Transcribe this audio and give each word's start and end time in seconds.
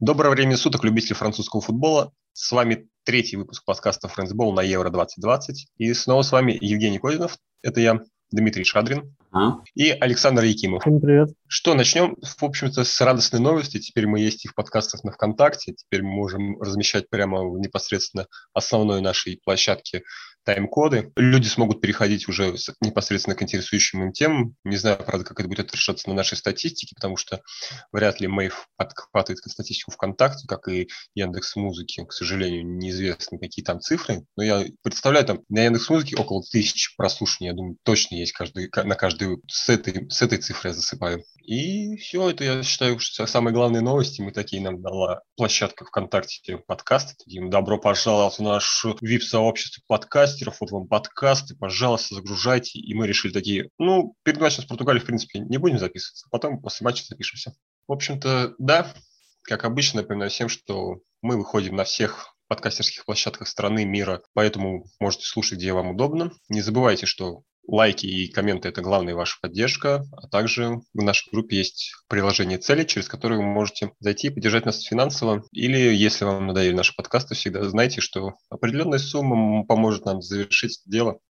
Доброго 0.00 0.32
времени 0.32 0.54
суток, 0.54 0.82
любители 0.82 1.12
французского 1.12 1.60
футбола. 1.60 2.10
С 2.32 2.50
вами 2.52 2.88
третий 3.04 3.36
выпуск 3.36 3.62
подкаста 3.66 4.08
«Френдсбол» 4.08 4.54
на 4.54 4.62
Евро-2020. 4.62 5.52
И 5.76 5.92
снова 5.92 6.22
с 6.22 6.32
вами 6.32 6.56
Евгений 6.58 6.98
Козинов, 6.98 7.36
это 7.60 7.80
я, 7.80 8.00
Дмитрий 8.30 8.64
Шадрин 8.64 9.14
и 9.74 9.90
Александр 9.90 10.44
Якимов. 10.44 10.82
Всем 10.82 11.00
привет. 11.00 11.30
Что, 11.46 11.74
начнем, 11.74 12.16
в 12.20 12.42
общем-то, 12.42 12.84
с 12.84 13.00
радостной 13.00 13.40
новости. 13.40 13.78
Теперь 13.78 14.06
мы 14.06 14.20
есть 14.20 14.44
и 14.44 14.48
в 14.48 14.54
подкастах 14.54 15.04
на 15.04 15.12
ВКонтакте. 15.12 15.74
Теперь 15.74 16.02
мы 16.02 16.10
можем 16.10 16.60
размещать 16.60 17.08
прямо 17.08 17.42
непосредственно 17.58 18.26
основной 18.52 19.00
нашей 19.00 19.40
площадке 19.44 20.02
тайм-коды. 20.44 21.12
Люди 21.16 21.48
смогут 21.48 21.80
переходить 21.80 22.28
уже 22.28 22.54
непосредственно 22.80 23.36
к 23.36 23.42
интересующим 23.42 24.04
им 24.04 24.12
темам. 24.12 24.54
Не 24.64 24.76
знаю, 24.76 24.98
правда, 24.98 25.24
как 25.24 25.38
это 25.38 25.48
будет 25.48 25.60
отражаться 25.60 26.08
на 26.08 26.14
нашей 26.14 26.36
статистике, 26.36 26.94
потому 26.94 27.16
что 27.16 27.42
вряд 27.92 28.20
ли 28.20 28.26
Мэйв 28.26 28.66
подхватывает 28.76 29.38
статистику 29.38 29.90
ВКонтакте, 29.92 30.46
как 30.46 30.68
и 30.68 30.88
Яндекс 31.14 31.56
Музыки. 31.56 32.04
К 32.04 32.12
сожалению, 32.12 32.66
неизвестны 32.66 33.38
какие 33.38 33.64
там 33.64 33.80
цифры. 33.80 34.24
Но 34.36 34.42
я 34.42 34.64
представляю, 34.82 35.26
там 35.26 35.40
на 35.48 35.64
Яндекс 35.64 35.90
Музыке 35.90 36.16
около 36.16 36.42
тысячи 36.42 36.96
прослушаний, 36.96 37.50
я 37.50 37.54
думаю, 37.54 37.76
точно 37.82 38.16
есть 38.16 38.32
каждый, 38.32 38.70
на 38.84 38.94
каждый 38.94 39.19
с 39.46 39.68
этой, 39.68 40.10
с 40.10 40.22
этой 40.22 40.38
цифрой 40.38 40.72
засыпаю. 40.72 41.24
И 41.44 41.96
все, 41.96 42.30
это, 42.30 42.44
я 42.44 42.62
считаю, 42.62 42.98
что 42.98 43.26
самые 43.26 43.54
главные 43.54 43.80
новости. 43.80 44.20
Мы 44.20 44.32
такие 44.32 44.62
нам 44.62 44.80
дала 44.80 45.22
площадка 45.36 45.84
ВКонтакте 45.84 46.58
подкасты. 46.58 47.14
Таким 47.24 47.50
добро 47.50 47.78
пожаловать 47.78 48.38
в 48.38 48.42
наше 48.42 48.90
VIP-сообщество 49.02 49.82
подкастеров. 49.86 50.60
Вот 50.60 50.70
вам 50.70 50.86
подкасты, 50.86 51.56
пожалуйста, 51.56 52.14
загружайте. 52.14 52.78
И 52.78 52.94
мы 52.94 53.06
решили 53.06 53.32
такие, 53.32 53.70
ну, 53.78 54.14
перед 54.22 54.40
матчем 54.40 54.62
с 54.62 54.66
Португалией, 54.66 55.02
в 55.02 55.06
принципе, 55.06 55.40
не 55.40 55.58
будем 55.58 55.78
записываться. 55.78 56.26
Потом 56.30 56.60
после 56.60 56.84
матча 56.84 57.04
запишемся. 57.04 57.54
В 57.88 57.92
общем-то, 57.92 58.54
да, 58.58 58.92
как 59.42 59.64
обычно, 59.64 60.02
напоминаю 60.02 60.30
всем, 60.30 60.48
что 60.48 61.00
мы 61.22 61.36
выходим 61.36 61.76
на 61.76 61.84
всех 61.84 62.36
подкастерских 62.50 63.04
площадках 63.04 63.46
страны, 63.46 63.84
мира, 63.84 64.22
поэтому 64.34 64.84
можете 64.98 65.24
слушать, 65.24 65.58
где 65.58 65.72
вам 65.72 65.90
удобно. 65.90 66.32
Не 66.48 66.62
забывайте, 66.62 67.06
что 67.06 67.42
Лайки 67.66 68.06
и 68.06 68.30
комменты– 68.30 68.68
это 68.70 68.82
главная 68.82 69.14
ваша 69.14 69.38
поддержка, 69.40 70.04
а 70.12 70.28
также 70.28 70.80
в 70.92 71.02
нашей 71.02 71.30
группе 71.30 71.56
есть 71.56 71.92
приложение 72.08 72.58
цели, 72.58 72.84
через 72.84 73.08
которое 73.08 73.36
вы 73.36 73.44
можете 73.44 73.92
зайти 74.00 74.26
и 74.26 74.30
поддержать 74.30 74.66
нас 74.66 74.82
финансово. 74.82 75.44
Или, 75.52 75.94
если 75.94 76.24
вам 76.24 76.48
надоели 76.48 76.74
наши 76.74 76.94
подкасты, 76.94 77.34
всегда 77.34 77.62
знайте, 77.68 78.00
что 78.00 78.34
определенная 78.48 78.98
сумма 78.98 79.64
поможет 79.64 80.04
нам 80.04 80.20
завершить 80.20 80.82
дело. 80.86 81.20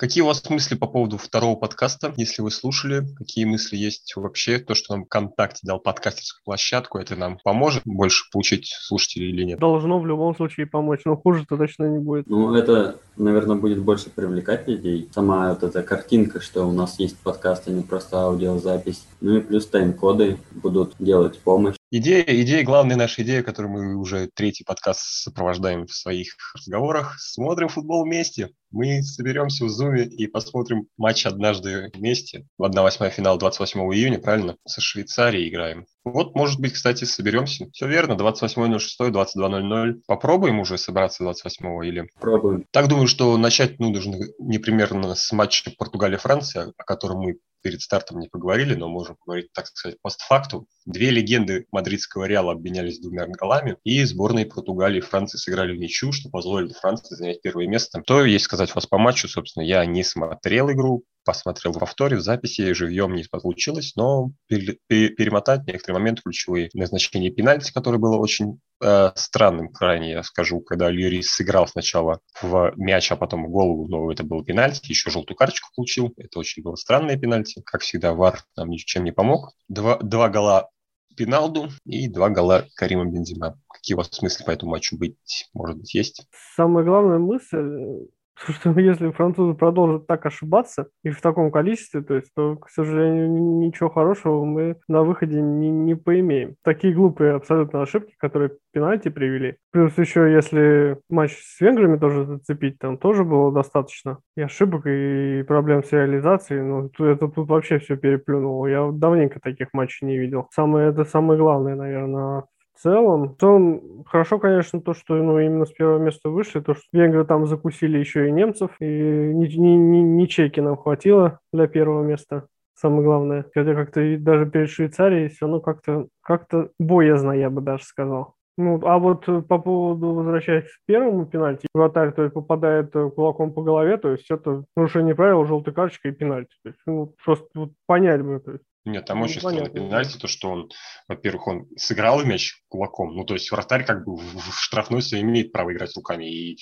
Какие 0.00 0.22
у 0.22 0.28
вас 0.28 0.48
мысли 0.48 0.76
по 0.76 0.86
поводу 0.86 1.18
второго 1.18 1.56
подкаста, 1.56 2.14
если 2.16 2.40
вы 2.40 2.50
слушали? 2.50 3.06
Какие 3.18 3.44
мысли 3.44 3.76
есть 3.76 4.16
вообще? 4.16 4.58
То, 4.58 4.74
что 4.74 4.94
нам 4.94 5.04
ВКонтакте 5.04 5.60
дал 5.64 5.78
подкастерскую 5.78 6.42
площадку, 6.42 6.96
это 6.96 7.16
нам 7.16 7.36
поможет 7.44 7.82
больше 7.84 8.24
получить 8.32 8.68
слушателей 8.80 9.28
или 9.28 9.44
нет? 9.44 9.58
Должно 9.58 10.00
в 10.00 10.06
любом 10.06 10.34
случае 10.34 10.64
помочь, 10.64 11.00
но 11.04 11.18
хуже-то 11.18 11.58
точно 11.58 11.84
не 11.84 11.98
будет. 11.98 12.26
Ну, 12.28 12.54
это, 12.54 12.96
наверное, 13.18 13.56
будет 13.56 13.82
больше 13.82 14.08
привлекать 14.08 14.66
людей. 14.66 15.06
Сама 15.14 15.50
вот 15.50 15.64
эта 15.64 15.82
картинка, 15.82 16.40
что 16.40 16.66
у 16.66 16.72
нас 16.72 16.98
есть 16.98 17.18
подкаст, 17.18 17.68
а 17.68 17.70
не 17.70 17.82
просто 17.82 18.22
аудиозапись. 18.22 19.04
Ну 19.20 19.36
и 19.36 19.40
плюс 19.42 19.66
тайм-коды 19.66 20.38
будут 20.62 20.94
делать 20.98 21.38
помощь. 21.40 21.76
Идея, 21.92 22.22
идея, 22.22 22.62
главная 22.62 22.94
наша 22.94 23.22
идея, 23.22 23.42
которую 23.42 23.72
мы 23.72 23.96
уже 23.96 24.30
третий 24.32 24.62
подкаст 24.62 25.00
сопровождаем 25.00 25.86
в 25.86 25.92
своих 25.92 26.36
разговорах. 26.54 27.16
Смотрим 27.18 27.66
футбол 27.66 28.04
вместе. 28.04 28.50
Мы 28.70 29.02
соберемся 29.02 29.64
в 29.64 29.70
Зуме 29.70 30.04
и 30.04 30.28
посмотрим 30.28 30.86
матч 30.96 31.26
однажды 31.26 31.90
вместе. 31.92 32.46
1-8 32.62 33.10
финал 33.10 33.38
28 33.38 33.80
июня, 33.92 34.20
правильно? 34.20 34.56
Со 34.64 34.80
Швейцарией 34.80 35.48
играем. 35.48 35.86
Вот, 36.04 36.36
может 36.36 36.60
быть, 36.60 36.74
кстати, 36.74 37.02
соберемся. 37.02 37.68
Все 37.72 37.88
верно, 37.88 38.12
28.06, 38.12 39.10
22.00. 39.10 40.02
Попробуем 40.06 40.60
уже 40.60 40.78
собраться 40.78 41.24
28 41.24 41.84
или... 41.86 42.08
Пробуем. 42.20 42.66
Так 42.70 42.86
думаю, 42.86 43.08
что 43.08 43.36
начать 43.36 43.80
ну, 43.80 43.90
нужно 43.90 44.16
не 44.38 44.58
примерно 44.58 45.16
с 45.16 45.32
матча 45.32 45.72
Португалия-Франция, 45.76 46.72
о 46.76 46.84
котором 46.84 47.18
мы 47.18 47.38
перед 47.62 47.80
стартом 47.80 48.18
не 48.18 48.28
поговорили, 48.28 48.74
но 48.74 48.88
можем 48.88 49.16
поговорить, 49.16 49.52
так 49.52 49.66
сказать, 49.66 49.98
постфактум. 50.02 50.66
Две 50.86 51.10
легенды 51.10 51.66
мадридского 51.72 52.24
Реала 52.24 52.52
обменялись 52.52 53.00
двумя 53.00 53.26
голами, 53.26 53.76
и 53.84 54.02
сборные 54.04 54.46
Португалии 54.46 54.98
и 54.98 55.02
Франции 55.02 55.38
сыграли 55.38 55.76
в 55.76 55.80
ничью, 55.80 56.12
что 56.12 56.30
позволило 56.30 56.72
Франции 56.74 57.14
занять 57.14 57.42
первое 57.42 57.66
место. 57.66 58.02
То 58.06 58.24
есть 58.24 58.44
сказать 58.44 58.74
вас 58.74 58.86
по 58.86 58.98
матчу, 58.98 59.28
собственно, 59.28 59.62
я 59.62 59.84
не 59.86 60.02
смотрел 60.04 60.70
игру, 60.70 61.04
посмотрел 61.24 61.72
в 61.72 61.78
повторе, 61.78 62.16
в 62.16 62.20
записи, 62.20 62.72
живьем 62.72 63.14
не 63.14 63.24
получилось, 63.30 63.94
но 63.96 64.30
перемотать 64.48 65.66
некоторые 65.66 65.98
моменты 65.98 66.22
ключевые. 66.22 66.70
Назначение 66.74 67.30
пенальти, 67.30 67.72
которое 67.72 67.98
было 67.98 68.16
очень 68.16 68.60
э, 68.82 69.10
странным 69.14 69.72
крайне, 69.72 70.12
я 70.12 70.22
скажу, 70.22 70.60
когда 70.60 70.90
Льюрис 70.90 71.30
сыграл 71.30 71.66
сначала 71.66 72.20
в 72.40 72.72
мяч, 72.76 73.10
а 73.12 73.16
потом 73.16 73.46
в 73.46 73.50
голову, 73.50 73.88
но 73.88 74.10
это 74.10 74.24
был 74.24 74.44
пенальти, 74.44 74.90
еще 74.90 75.10
желтую 75.10 75.36
карточку 75.36 75.68
получил. 75.74 76.12
Это 76.16 76.38
очень 76.38 76.62
было 76.62 76.76
странное 76.76 77.16
пенальти. 77.16 77.62
Как 77.64 77.82
всегда, 77.82 78.14
ВАР 78.14 78.40
нам 78.56 78.70
ничем 78.70 79.04
не 79.04 79.12
помог. 79.12 79.52
Два, 79.68 79.98
два 79.98 80.28
гола 80.28 80.70
Пиналду 81.16 81.68
и 81.84 82.08
два 82.08 82.30
гола 82.30 82.66
Карима 82.76 83.04
Бензима. 83.04 83.60
Какие 83.68 83.94
у 83.94 83.98
вас 83.98 84.22
мысли 84.22 84.44
по 84.44 84.50
этому 84.52 84.72
матчу 84.72 84.96
быть, 84.96 85.48
может 85.52 85.78
быть, 85.78 85.94
есть? 85.94 86.26
Самая 86.56 86.84
главная 86.84 87.18
мысль 87.18 88.06
что 88.34 88.70
если 88.80 89.10
французы 89.10 89.54
продолжат 89.54 90.06
так 90.06 90.26
ошибаться 90.26 90.88
и 91.02 91.10
в 91.10 91.20
таком 91.20 91.50
количестве, 91.50 92.02
то 92.02 92.14
есть, 92.14 92.30
то, 92.34 92.56
к 92.56 92.70
сожалению, 92.70 93.28
ничего 93.30 93.90
хорошего 93.90 94.44
мы 94.44 94.76
на 94.88 95.02
выходе 95.02 95.40
не, 95.40 95.70
не 95.70 95.94
поимеем. 95.94 96.56
Такие 96.62 96.94
глупые 96.94 97.34
абсолютно 97.34 97.82
ошибки, 97.82 98.14
которые 98.18 98.52
пенальти 98.72 99.08
привели. 99.08 99.56
Плюс 99.72 99.96
еще, 99.98 100.32
если 100.32 100.98
матч 101.08 101.36
с 101.36 101.60
венграми 101.60 101.98
тоже 101.98 102.24
зацепить, 102.24 102.78
там 102.78 102.98
тоже 102.98 103.24
было 103.24 103.52
достаточно 103.52 104.18
и 104.36 104.42
ошибок, 104.42 104.86
и 104.86 105.42
проблем 105.46 105.84
с 105.84 105.92
реализацией. 105.92 106.62
Ну, 106.62 106.90
это 106.98 107.28
тут 107.28 107.48
вообще 107.48 107.78
все 107.78 107.96
переплюнуло. 107.96 108.66
Я 108.66 108.90
давненько 108.92 109.40
таких 109.40 109.68
матчей 109.72 110.06
не 110.06 110.18
видел. 110.18 110.48
Самое, 110.52 110.90
это 110.90 111.04
самое 111.04 111.38
главное, 111.38 111.74
наверное, 111.74 112.44
целом, 112.82 113.34
в 113.34 113.36
целом 113.38 114.04
хорошо, 114.06 114.38
конечно, 114.38 114.80
то, 114.80 114.94
что 114.94 115.14
ну, 115.14 115.38
именно 115.38 115.66
с 115.66 115.72
первого 115.72 115.98
места 115.98 116.30
вышли, 116.30 116.60
то, 116.60 116.74
что 116.74 116.84
венгры 116.92 117.24
там 117.24 117.46
закусили 117.46 117.98
еще 117.98 118.28
и 118.28 118.32
немцев, 118.32 118.70
и 118.80 118.84
ни, 118.84 119.46
ни, 119.46 119.76
ни, 119.76 119.98
ни 119.98 120.26
чеки 120.26 120.60
нам 120.60 120.76
хватило 120.76 121.40
для 121.52 121.66
первого 121.66 122.02
места 122.02 122.46
самое 122.74 123.02
главное. 123.02 123.44
Хотя 123.54 123.74
как-то 123.74 124.18
даже 124.18 124.46
перед 124.46 124.70
Швейцарией 124.70 125.28
все 125.28 125.46
равно 125.46 125.60
как-то 125.60 126.08
как 126.22 126.46
боязно, 126.78 127.32
я 127.32 127.50
бы 127.50 127.60
даже 127.60 127.84
сказал. 127.84 128.34
Ну, 128.56 128.78
а 128.84 128.98
вот 128.98 129.24
по 129.24 129.58
поводу, 129.58 130.12
возвращаясь 130.12 130.64
к 130.64 130.86
первому 130.86 131.24
пенальти, 131.24 131.66
вратарь 131.72 132.12
то 132.12 132.22
есть, 132.22 132.34
попадает 132.34 132.92
кулаком 132.92 133.54
по 133.54 133.62
голове, 133.62 133.96
то 133.96 134.10
есть 134.10 134.30
это 134.30 134.64
нарушение 134.76 135.14
правил, 135.14 135.46
желтая 135.46 135.74
карточка 135.74 136.08
и 136.08 136.12
пенальти. 136.12 136.54
То 136.62 136.68
есть, 136.68 136.80
ну, 136.86 137.14
просто 137.24 137.48
вот 137.54 137.70
понять 137.86 138.22
бы. 138.22 138.38
То 138.40 138.52
есть. 138.52 138.64
Нет, 138.86 139.04
там 139.04 139.18
ну, 139.18 139.24
очень 139.24 139.40
странный 139.40 139.70
пенальти, 139.70 140.16
то, 140.16 140.26
что 140.26 140.48
он, 140.48 140.70
во-первых, 141.06 141.46
он 141.46 141.68
сыграл 141.76 142.24
мяч 142.24 142.62
кулаком, 142.68 143.14
ну, 143.14 143.24
то 143.24 143.34
есть 143.34 143.50
вратарь 143.50 143.84
как 143.84 144.06
бы 144.06 144.16
в 144.16 144.54
штрафной 144.54 145.02
все 145.02 145.20
имеет 145.20 145.52
право 145.52 145.72
играть 145.72 145.94
руками, 145.94 146.24
и 146.24 146.58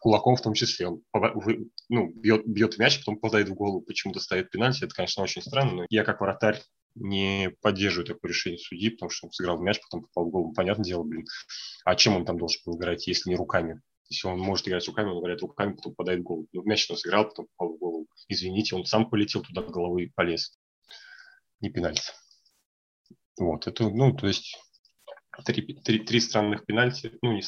кулаком 0.00 0.36
в 0.36 0.42
том 0.42 0.54
числе. 0.54 0.88
Он 0.88 1.02
ну, 1.88 2.12
бьет, 2.14 2.46
бьет 2.46 2.78
мяч, 2.78 2.98
потом 2.98 3.16
попадает 3.16 3.48
в 3.48 3.54
голову, 3.54 3.82
почему-то 3.82 4.20
ставит 4.20 4.50
пенальти. 4.50 4.84
Это, 4.84 4.94
конечно, 4.94 5.22
очень 5.22 5.42
странно, 5.42 5.72
но 5.72 5.86
я 5.90 6.04
как 6.04 6.20
вратарь 6.20 6.60
не 6.94 7.50
поддерживаю 7.60 8.06
такое 8.06 8.30
решение 8.30 8.58
судьи, 8.58 8.90
потому 8.90 9.10
что 9.10 9.26
он 9.26 9.32
сыграл 9.32 9.58
в 9.58 9.62
мяч, 9.62 9.80
потом 9.80 10.02
попал 10.02 10.26
в 10.26 10.30
голову. 10.30 10.52
Понятное 10.52 10.84
дело, 10.84 11.02
блин. 11.02 11.24
А 11.84 11.94
чем 11.94 12.16
он 12.16 12.24
там 12.24 12.38
должен 12.38 12.60
был 12.64 12.76
играть, 12.78 13.06
если 13.06 13.30
не 13.30 13.36
руками? 13.36 13.80
Если 14.08 14.26
он 14.26 14.40
может 14.40 14.66
играть 14.66 14.86
руками, 14.88 15.10
он 15.10 15.20
играет 15.20 15.40
руками, 15.40 15.74
потом 15.74 15.92
попадает 15.92 16.20
в 16.20 16.24
голову. 16.24 16.48
Ну, 16.52 16.62
мяч 16.64 16.90
он 16.90 16.96
сыграл, 16.96 17.24
потом 17.24 17.46
попал 17.56 17.76
в 17.76 17.78
голову. 17.78 18.06
Извините, 18.28 18.74
он 18.74 18.84
сам 18.84 19.08
полетел 19.08 19.42
туда 19.42 19.62
головой 19.62 20.12
полез 20.16 20.58
не 21.60 21.70
пенальти. 21.70 22.12
Вот, 23.38 23.66
это, 23.66 23.88
ну, 23.88 24.12
то 24.12 24.26
есть 24.26 24.58
три, 25.44 25.62
три, 25.82 25.98
три 26.00 26.20
странных 26.20 26.66
пенальти, 26.66 27.12
ну, 27.22 27.32
не, 27.32 27.42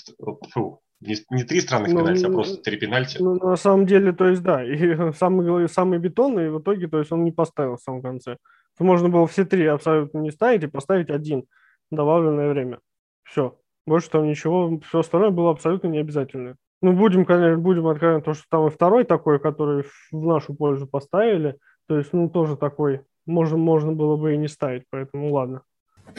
фу, 0.50 0.80
не, 1.00 1.16
не 1.30 1.44
три 1.44 1.60
странных 1.60 1.92
ну, 1.92 2.00
пенальти, 2.00 2.24
а 2.24 2.30
просто 2.30 2.62
три 2.62 2.78
пенальти. 2.78 3.18
Ну, 3.20 3.34
на 3.34 3.56
самом 3.56 3.86
деле, 3.86 4.12
то 4.12 4.26
есть, 4.26 4.42
да, 4.42 4.64
и 4.64 5.12
самый, 5.18 5.68
самый 5.68 5.98
бетонный, 5.98 6.50
в 6.50 6.60
итоге, 6.60 6.88
то 6.88 6.98
есть, 6.98 7.12
он 7.12 7.24
не 7.24 7.32
поставил 7.32 7.76
в 7.76 7.82
самом 7.82 8.02
конце. 8.02 8.36
Можно 8.78 9.08
было 9.08 9.26
все 9.26 9.44
три 9.44 9.66
абсолютно 9.66 10.18
не 10.18 10.30
ставить 10.30 10.64
и 10.64 10.66
поставить 10.66 11.10
один 11.10 11.44
добавленное 11.90 12.50
время. 12.50 12.80
Все. 13.22 13.58
Больше 13.86 14.10
там 14.10 14.26
ничего, 14.26 14.80
все 14.88 15.00
остальное 15.00 15.30
было 15.30 15.50
абсолютно 15.50 15.88
не 15.88 15.98
обязательно. 15.98 16.56
Ну, 16.80 16.92
будем, 16.92 17.24
конечно, 17.24 17.58
будем 17.58 17.86
откровенны, 17.86 18.22
то, 18.22 18.34
что 18.34 18.44
там 18.48 18.66
и 18.66 18.70
второй 18.70 19.04
такой, 19.04 19.38
который 19.38 19.84
в 20.10 20.24
нашу 20.24 20.54
пользу 20.54 20.86
поставили, 20.86 21.58
то 21.86 21.96
есть, 21.98 22.12
ну, 22.12 22.28
тоже 22.28 22.56
такой 22.56 23.02
можно, 23.26 23.56
можно 23.56 23.92
было 23.92 24.16
бы 24.16 24.34
и 24.34 24.38
не 24.38 24.48
ставить, 24.48 24.84
поэтому 24.90 25.32
ладно. 25.32 25.62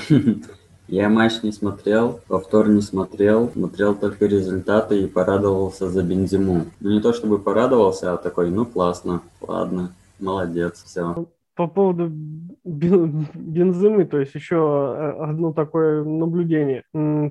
Я 0.88 1.10
матч 1.10 1.44
не 1.44 1.52
смотрел, 1.52 2.20
повтор 2.28 2.68
не 2.68 2.82
смотрел, 2.82 3.50
смотрел 3.50 3.96
только 3.96 4.26
результаты 4.26 5.02
и 5.02 5.08
порадовался 5.08 5.90
за 5.90 6.04
Бензиму. 6.04 6.66
Ну 6.82 6.92
не 6.92 7.02
то 7.02 7.14
чтобы 7.14 7.40
порадовался, 7.40 8.14
а 8.14 8.18
такой, 8.18 8.52
ну 8.52 8.66
классно, 8.66 9.22
ладно, 9.42 9.94
молодец, 10.20 10.84
все. 10.84 11.26
По 11.56 11.68
поводу 11.68 12.12
Бензимы, 12.64 14.06
то 14.06 14.20
есть 14.20 14.36
еще 14.36 14.56
э, 14.56 15.24
одно 15.24 15.52
такое 15.52 16.04
наблюдение. 16.04 16.84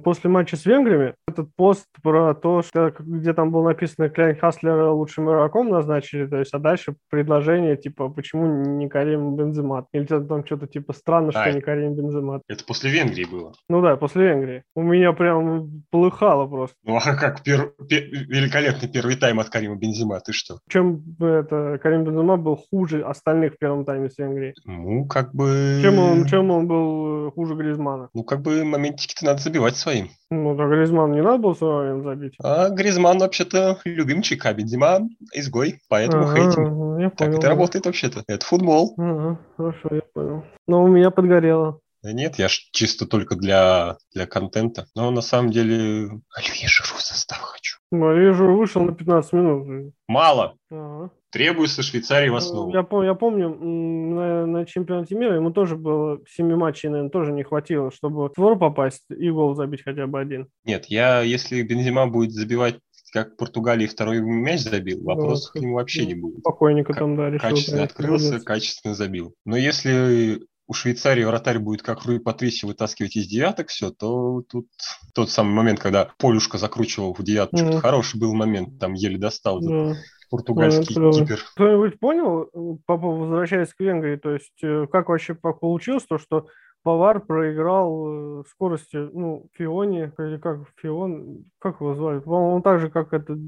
После 0.05 0.29
матча 0.29 0.57
с 0.57 0.67
венграми 0.67 1.15
этот 1.27 1.49
пост 1.57 1.87
про 2.03 2.35
то, 2.35 2.63
что 2.63 2.93
где 2.99 3.33
там 3.33 3.51
было 3.51 3.69
написано 3.69 4.11
Кляйн 4.11 4.37
Хаслера 4.37 4.91
лучшим 4.91 5.31
игроком 5.31 5.71
назначили, 5.71 6.27
то 6.27 6.39
есть, 6.39 6.53
а 6.53 6.59
дальше 6.59 6.97
предложение, 7.09 7.77
типа, 7.77 8.11
почему 8.11 8.47
не 8.77 8.89
Карим 8.89 9.35
Бензимат? 9.37 9.87
Или 9.93 10.05
там 10.05 10.45
что-то 10.45 10.67
типа 10.67 10.93
странно, 10.93 11.31
что 11.31 11.45
а, 11.45 11.51
не 11.51 11.63
Карим 11.63 11.95
Бензимат. 11.95 12.43
Это 12.49 12.65
после 12.65 12.91
Венгрии 12.91 13.25
было? 13.25 13.55
Ну 13.71 13.81
да, 13.81 13.97
после 13.97 14.27
Венгрии. 14.27 14.65
У 14.75 14.83
меня 14.83 15.13
прям 15.15 15.83
полыхало 15.91 16.47
просто. 16.47 16.77
Ну 16.85 16.97
а 16.97 17.17
как 17.17 17.43
пер... 17.43 17.73
Пер... 17.89 18.03
великолепный 18.11 18.89
первый 18.89 19.17
тайм 19.17 19.41
от 19.41 19.49
Карима 19.49 19.77
Бензима, 19.77 20.21
ты 20.21 20.33
что? 20.33 20.59
Чем 20.69 21.03
это 21.21 21.79
Карим 21.83 22.05
Бензима 22.05 22.37
был 22.37 22.57
хуже 22.71 23.03
остальных 23.03 23.55
в 23.55 23.59
первом 23.59 23.87
тайме 23.87 24.11
с 24.13 24.19
Венгрией? 24.19 24.55
Ну, 24.65 25.07
как 25.07 25.35
бы... 25.35 25.81
Чем 25.83 25.99
он, 25.99 26.27
чем 26.27 26.51
он 26.51 26.67
был 26.67 27.31
хуже 27.33 27.55
Гризмана? 27.55 28.09
Ну, 28.15 28.25
как 28.25 28.43
бы 28.43 28.65
моментики-то 28.65 29.25
надо 29.25 29.41
забивать 29.41 29.77
своим. 29.77 30.11
Ну, 30.31 30.57
так 30.57 30.69
Гризман 30.69 31.13
не 31.13 31.23
надо 31.23 31.39
было 31.39 31.57
момент 31.61 32.05
забить. 32.05 32.35
А 32.43 32.69
Гризман 32.71 33.19
вообще-то 33.19 33.79
любимчик, 33.85 34.45
а 34.47 34.53
Бензима 34.53 35.01
изгой, 35.33 35.81
поэтому 35.89 36.25
ага, 36.25 36.37
хейтим. 36.37 36.99
Я 36.99 37.11
понял. 37.11 37.17
Так 37.17 37.35
это 37.35 37.49
работает 37.49 37.87
вообще-то. 37.87 38.23
Это 38.27 38.45
футбол. 38.45 38.95
Ага, 38.99 39.39
хорошо, 39.57 39.89
я 39.91 40.03
понял. 40.15 40.45
Но 40.67 40.85
у 40.85 40.89
меня 40.89 41.11
подгорело. 41.11 41.81
Да 42.03 42.13
нет, 42.13 42.37
я 42.37 42.49
ж 42.49 42.69
чисто 42.73 43.07
только 43.07 43.37
для, 43.37 43.97
для 44.13 44.27
контента. 44.27 44.87
Но 44.97 45.11
на 45.13 45.21
самом 45.21 45.53
деле 45.53 46.11
Оливье 46.35 46.67
Жиру 46.67 46.99
состав 46.99 47.39
хочу. 47.39 47.79
Ну, 47.93 48.09
Оливье 48.09 48.33
Жиру 48.33 48.57
вышел 48.57 48.83
на 48.83 48.93
15 48.93 49.33
минут. 49.35 49.95
Мало. 50.09 50.57
Ага. 50.71 50.92
Требуется 51.33 51.83
Швейцарии 51.83 52.29
в 52.29 52.35
основу. 52.35 52.71
Я, 52.71 52.87
я 53.05 53.15
помню, 53.15 53.49
на, 53.49 54.47
на 54.47 54.67
чемпионате 54.67 55.15
мира 55.15 55.35
ему 55.35 55.51
тоже 55.51 55.77
было 55.77 56.21
7 56.29 56.55
матчей, 56.57 56.91
наверное, 56.91 57.11
тоже 57.11 57.33
не 57.33 57.43
хватило, 57.43 57.91
чтобы 57.91 58.29
в 58.29 58.35
твор 58.35 58.59
попасть 58.59 59.05
и 59.09 59.31
гол 59.31 59.55
забить 59.55 59.83
хотя 59.83 60.07
бы 60.07 60.21
один. 60.21 60.49
Нет, 60.65 60.87
я, 60.87 61.23
если 61.23 61.63
Бензима 61.63 62.07
будет 62.07 62.33
забивать 62.33 62.79
как 63.13 63.37
Португалии 63.37 63.87
второй 63.87 64.21
мяч 64.21 64.61
забил, 64.61 65.03
вопрос 65.03 65.47
вот, 65.47 65.53
к 65.53 65.63
нему 65.63 65.75
вообще 65.75 66.07
не 66.07 66.15
будет. 66.15 66.41
Спокойненько 66.41 66.95
там, 66.95 67.17
да, 67.17 67.29
решил. 67.31 67.49
Качественно 67.49 67.83
открылся, 67.83 68.25
молодец. 68.25 68.45
качественно 68.45 68.95
забил. 68.95 69.35
Но 69.45 69.57
если 69.57 70.43
у 70.67 70.75
Швейцарии 70.75 71.25
вратарь 71.25 71.59
будет 71.59 71.83
как 71.83 72.05
Руи 72.05 72.19
Патрисио 72.19 72.69
вытаскивать 72.69 73.17
из 73.17 73.27
девяток 73.27 73.69
все, 73.69 73.91
то 73.91 74.43
тут 74.49 74.69
тот 75.15 75.31
самый 75.31 75.53
момент, 75.53 75.81
когда 75.81 76.11
Полюшка 76.19 76.57
закручивал 76.57 77.15
в 77.15 77.23
девяточку, 77.23 77.69
mm. 77.69 77.81
хороший 77.81 78.19
был 78.19 78.35
момент, 78.35 78.79
там 78.79 78.95
еле 78.95 79.19
достал 79.19 79.63
mm. 79.63 79.95
Португальский 80.33 80.95
кипер. 81.13 81.39
Кто-нибудь 81.55 82.01
понял, 82.01 82.49
папа, 82.87 83.07
возвращаясь 83.07 83.75
к 83.75 83.81
Венгрии, 83.81 84.17
то 84.17 84.31
есть 84.31 84.65
э, 84.65 84.87
как 84.91 85.11
вообще 85.11 85.35
получилось 85.35 86.05
то, 86.09 86.17
что 86.17 86.47
Повар 86.83 87.21
проиграл 87.21 88.41
э, 88.41 88.45
скорости, 88.49 88.97
ну, 88.97 89.47
Фионе, 89.53 90.11
или 90.19 90.39
как 90.39 90.61
Фион, 90.77 91.45
как 91.59 91.81
его 91.81 91.95
звали? 91.95 92.21
По-моему, 92.21 92.57
он 92.57 92.63
так 92.63 92.81
же, 92.81 92.91
как 92.91 93.13
это 93.13 93.39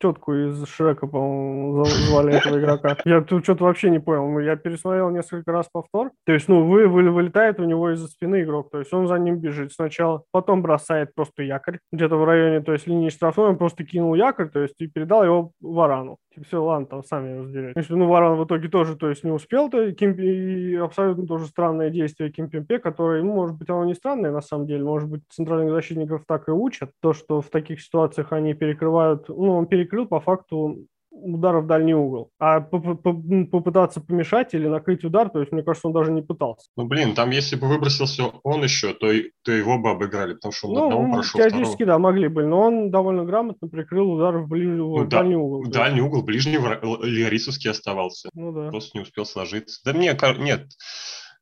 тетку 0.00 0.34
из 0.34 0.66
Шрека, 0.66 1.06
по-моему, 1.06 1.84
звали 1.84 2.34
этого 2.34 2.58
игрока. 2.58 2.96
Я 3.04 3.20
тут 3.20 3.44
что-то 3.44 3.64
вообще 3.64 3.90
не 3.90 4.00
понял. 4.00 4.28
Ну, 4.28 4.40
я 4.40 4.56
пересмотрел 4.56 5.10
несколько 5.10 5.52
раз 5.52 5.68
повтор. 5.72 6.10
То 6.26 6.32
есть, 6.32 6.48
ну, 6.48 6.66
вы, 6.66 6.88
вы, 6.88 7.10
вылетает 7.10 7.60
у 7.60 7.64
него 7.64 7.92
из-за 7.92 8.08
спины 8.08 8.42
игрок. 8.42 8.70
То 8.70 8.78
есть, 8.78 8.92
он 8.92 9.06
за 9.06 9.18
ним 9.18 9.38
бежит 9.38 9.72
сначала, 9.72 10.24
потом 10.32 10.62
бросает 10.62 11.14
просто 11.14 11.42
якорь 11.42 11.78
где-то 11.92 12.16
в 12.16 12.24
районе, 12.24 12.60
то 12.60 12.72
есть, 12.72 12.86
линии 12.86 13.10
штрафной. 13.10 13.50
Он 13.50 13.58
просто 13.58 13.84
кинул 13.84 14.14
якорь, 14.14 14.48
то 14.48 14.60
есть, 14.60 14.74
и 14.78 14.86
передал 14.86 15.24
его 15.24 15.52
Варану. 15.60 16.16
Типа, 16.34 16.46
все, 16.46 16.62
ладно, 16.62 16.86
там 16.86 17.04
сами 17.04 17.38
разберете. 17.38 17.84
Ну, 17.90 18.06
Варан 18.06 18.38
в 18.38 18.44
итоге 18.44 18.68
тоже, 18.68 18.96
то 18.96 19.08
есть, 19.08 19.24
не 19.24 19.30
успел. 19.30 19.68
То, 19.68 19.92
Ким, 19.92 20.12
и 20.12 20.76
абсолютно 20.76 21.26
тоже 21.26 21.46
странное 21.46 21.90
действие 21.90 22.30
Кимпемпе, 22.30 22.78
которое, 22.78 23.22
ну, 23.22 23.34
может 23.34 23.56
быть, 23.58 23.68
оно 23.68 23.84
не 23.84 23.94
странное 23.94 24.30
на 24.30 24.40
самом 24.40 24.66
деле. 24.66 24.84
Может 24.84 25.08
быть, 25.08 25.22
центральных 25.28 25.72
защитников 25.72 26.22
так 26.26 26.48
и 26.48 26.52
учат. 26.52 26.90
То, 27.02 27.12
что 27.12 27.40
в 27.40 27.50
таких 27.50 27.80
ситуациях 27.80 28.32
они 28.32 28.54
перекрывают, 28.54 29.28
ну, 29.28 29.56
он 29.56 29.66
перекрывает 29.66 29.89
перекрыл 29.90 30.06
по 30.06 30.20
факту 30.20 30.86
удар 31.12 31.58
в 31.58 31.66
дальний 31.66 31.92
угол. 31.92 32.30
А 32.38 32.60
попытаться 32.60 34.00
помешать 34.00 34.54
или 34.54 34.68
накрыть 34.68 35.04
удар, 35.04 35.28
то 35.28 35.40
есть, 35.40 35.50
мне 35.50 35.62
кажется, 35.62 35.88
он 35.88 35.92
даже 35.92 36.12
не 36.12 36.22
пытался. 36.22 36.68
Ну, 36.76 36.86
блин, 36.86 37.14
там 37.14 37.30
если 37.30 37.56
бы 37.56 37.66
выбросился 37.66 38.26
он 38.44 38.62
еще, 38.62 38.94
то, 38.94 39.08
то 39.42 39.52
его 39.52 39.78
бы 39.78 39.90
обыграли, 39.90 40.34
потому 40.34 40.52
что 40.52 40.68
он 40.68 40.74
ну, 40.74 40.84
одного 40.84 41.12
прошел, 41.14 41.40
Теоретически, 41.40 41.82
второго. 41.82 41.92
да, 41.92 41.98
могли 41.98 42.28
бы, 42.28 42.44
но 42.44 42.60
он 42.62 42.90
довольно 42.90 43.24
грамотно 43.24 43.68
прикрыл 43.68 44.12
удар 44.12 44.38
в, 44.38 44.48
ближ... 44.48 44.68
ну, 44.68 45.04
в 45.04 45.08
дальний 45.08 45.34
да, 45.34 45.40
угол. 45.40 45.62
В 45.64 45.68
дальний 45.68 46.00
угол, 46.00 46.22
ближний 46.22 46.58
Лерисовский 47.02 47.70
оставался. 47.70 48.28
Ну 48.32 48.52
да. 48.52 48.68
Просто 48.70 48.96
не 48.96 49.02
успел 49.02 49.26
сложиться. 49.26 49.80
Да 49.84 49.92
мне, 49.92 50.16
нет, 50.38 50.68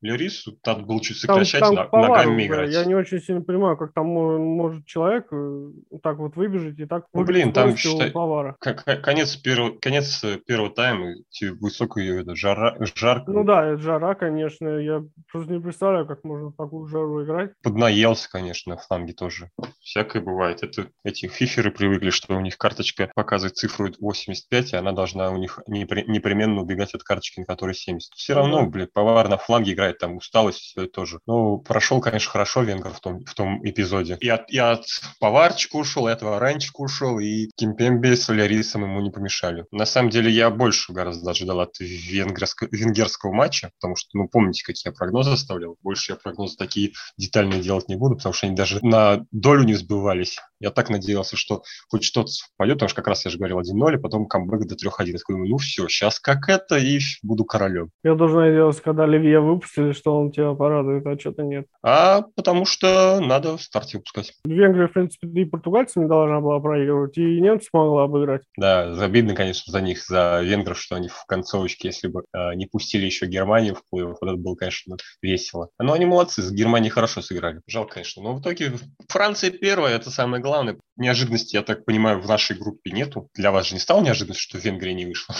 Лерису 0.01 0.57
надо 0.65 0.83
было 0.83 1.01
чуть 1.01 1.17
сокращать, 1.17 1.61
там, 1.61 1.75
там 1.75 1.89
ногами 1.91 2.45
играть. 2.45 2.71
Я 2.71 2.85
не 2.85 2.95
очень 2.95 3.21
сильно 3.21 3.41
понимаю, 3.41 3.77
как 3.77 3.93
там 3.93 4.07
может 4.07 4.85
человек 4.85 5.27
э, 5.31 5.71
так 6.01 6.17
вот 6.17 6.35
выбежать 6.35 6.79
и 6.79 6.85
так 6.85 7.05
ну, 7.13 7.23
блин, 7.23 7.51
там 7.51 7.75
считай, 7.75 8.11
повара. 8.11 8.55
Конец 8.59 9.35
первого, 9.35 9.77
конец 9.79 10.23
э, 10.23 10.37
первого 10.45 10.69
тайма, 10.69 11.15
высокую 11.59 12.21
это, 12.21 12.35
жара, 12.35 12.77
жарко. 12.95 13.31
Ну 13.31 13.43
да, 13.43 13.77
жара, 13.77 14.15
конечно. 14.15 14.67
Я 14.67 15.03
просто 15.31 15.51
не 15.51 15.59
представляю, 15.59 16.07
как 16.07 16.23
можно 16.23 16.51
такую 16.51 16.87
жару 16.87 17.23
играть. 17.23 17.51
Поднаелся, 17.61 18.29
конечно, 18.29 18.75
на 18.75 18.81
фланге 18.81 19.13
тоже. 19.13 19.49
Всякое 19.81 20.21
бывает. 20.21 20.63
Это 20.63 20.87
эти 21.03 21.27
фиферы 21.27 21.71
привыкли, 21.71 22.09
что 22.09 22.35
у 22.35 22.39
них 22.39 22.57
карточка 22.57 23.11
показывает 23.15 23.57
цифру 23.57 23.89
85, 23.99 24.73
и 24.73 24.75
она 24.75 24.91
должна 24.91 25.31
у 25.31 25.37
них 25.37 25.59
непременно 25.67 26.61
убегать 26.61 26.93
от 26.93 27.03
карточки, 27.03 27.41
на 27.41 27.45
которой 27.45 27.75
70. 27.75 28.13
Все 28.13 28.33
равно, 28.33 28.63
mm 28.63 28.69
блин, 28.69 28.89
повар 28.93 29.27
на 29.29 29.37
фланге 29.37 29.73
играет 29.73 29.88
там 29.93 30.17
усталость 30.17 30.59
все 30.59 30.85
тоже. 30.87 31.19
Ну, 31.25 31.59
прошел, 31.59 32.01
конечно, 32.01 32.31
хорошо 32.31 32.61
Венгер 32.61 32.91
в 32.91 32.99
том, 32.99 33.23
в 33.25 33.33
том 33.33 33.65
эпизоде. 33.67 34.17
И 34.19 34.29
от, 34.29 34.49
и 34.49 34.57
от 34.57 34.85
Поварчика 35.19 35.77
ушел, 35.77 36.07
и 36.07 36.11
от 36.11 36.21
Варанчика 36.21 36.81
ушел, 36.81 37.19
и 37.19 37.49
Кимпембе 37.55 38.15
с 38.15 38.23
Солярисом 38.23 38.83
ему 38.83 39.01
не 39.01 39.11
помешали. 39.11 39.65
На 39.71 39.85
самом 39.85 40.09
деле, 40.09 40.31
я 40.31 40.49
больше 40.49 40.93
гораздо 40.93 41.31
ожидал 41.31 41.59
от 41.61 41.79
венгерского, 41.79 42.69
венгерского 42.71 43.33
матча, 43.33 43.71
потому 43.79 43.95
что, 43.95 44.09
ну, 44.13 44.27
помните, 44.27 44.63
какие 44.63 44.89
я 44.89 44.95
прогнозы 44.95 45.31
оставлял? 45.31 45.77
Больше 45.81 46.13
я 46.13 46.15
прогнозы 46.15 46.55
такие 46.57 46.91
детальные 47.17 47.61
делать 47.61 47.89
не 47.89 47.95
буду, 47.95 48.15
потому 48.15 48.33
что 48.33 48.47
они 48.47 48.55
даже 48.55 48.79
на 48.83 49.25
долю 49.31 49.63
не 49.63 49.73
сбывались. 49.73 50.37
Я 50.59 50.71
так 50.71 50.89
надеялся, 50.89 51.37
что 51.37 51.63
хоть 51.89 52.03
что-то 52.03 52.27
совпадет, 52.27 52.75
потому 52.75 52.89
что 52.89 52.95
как 52.97 53.07
раз 53.07 53.25
я 53.25 53.31
же 53.31 53.37
говорил 53.37 53.61
1-0, 53.61 53.95
и 53.95 53.97
потом 53.97 54.27
камбэк 54.27 54.67
до 54.67 54.75
3-1. 54.75 55.05
Я 55.05 55.17
такой, 55.17 55.37
ну 55.37 55.57
все, 55.57 55.87
сейчас 55.87 56.19
как 56.19 56.49
это, 56.49 56.77
и 56.77 56.99
буду 57.23 57.45
королем. 57.45 57.89
Я 58.03 58.15
тоже 58.15 58.35
надеялся, 58.35 58.81
когда 58.81 59.03
Оливье 59.03 59.39
выпустили, 59.79 59.91
что 59.93 60.19
он 60.19 60.31
тебя 60.31 60.53
порадует, 60.53 61.05
а 61.05 61.19
что-то 61.19 61.43
нет. 61.43 61.67
А 61.83 62.21
потому 62.35 62.65
что 62.65 63.19
надо 63.19 63.57
в 63.57 63.61
старте 63.61 63.97
выпускать. 63.97 64.33
Венгрия, 64.45 64.87
в 64.87 64.93
принципе, 64.93 65.27
и 65.27 65.45
португальцам 65.45 66.07
должна 66.07 66.39
была 66.39 66.59
проигрывать, 66.59 67.17
и 67.17 67.41
немцы 67.41 67.69
могла 67.73 68.03
обыграть. 68.03 68.41
Да, 68.57 68.93
обидно, 69.03 69.35
конечно, 69.35 69.71
за 69.71 69.81
них, 69.81 70.03
за 70.03 70.41
венгров, 70.41 70.79
что 70.79 70.95
они 70.95 71.07
в 71.07 71.25
концовочке, 71.27 71.89
если 71.89 72.07
бы 72.07 72.23
э, 72.33 72.55
не 72.55 72.67
пустили 72.67 73.05
еще 73.05 73.25
Германию 73.25 73.75
в 73.75 73.83
плей 73.89 74.03
вот 74.03 74.17
это 74.21 74.35
было, 74.35 74.55
конечно, 74.55 74.97
весело. 75.21 75.69
Но 75.79 75.93
они 75.93 76.05
молодцы, 76.05 76.41
с 76.41 76.51
Германией 76.51 76.91
хорошо 76.91 77.21
сыграли. 77.21 77.61
Жалко, 77.67 77.95
конечно. 77.95 78.23
Но 78.23 78.35
в 78.35 78.41
итоге 78.41 78.73
Франция 79.07 79.51
первая, 79.51 79.95
это 79.95 80.11
самое 80.11 80.41
главное. 80.41 80.77
Неожиданности, 80.97 81.55
я 81.55 81.61
так 81.61 81.85
понимаю, 81.85 82.21
в 82.21 82.27
нашей 82.27 82.57
группе 82.57 82.91
нету. 82.91 83.29
Для 83.33 83.51
вас 83.51 83.67
же 83.67 83.75
не 83.75 83.79
стало 83.79 84.01
неожиданностью, 84.01 84.49
что 84.49 84.57
Венгрия 84.57 84.93
не 84.93 85.05
вышла? 85.05 85.35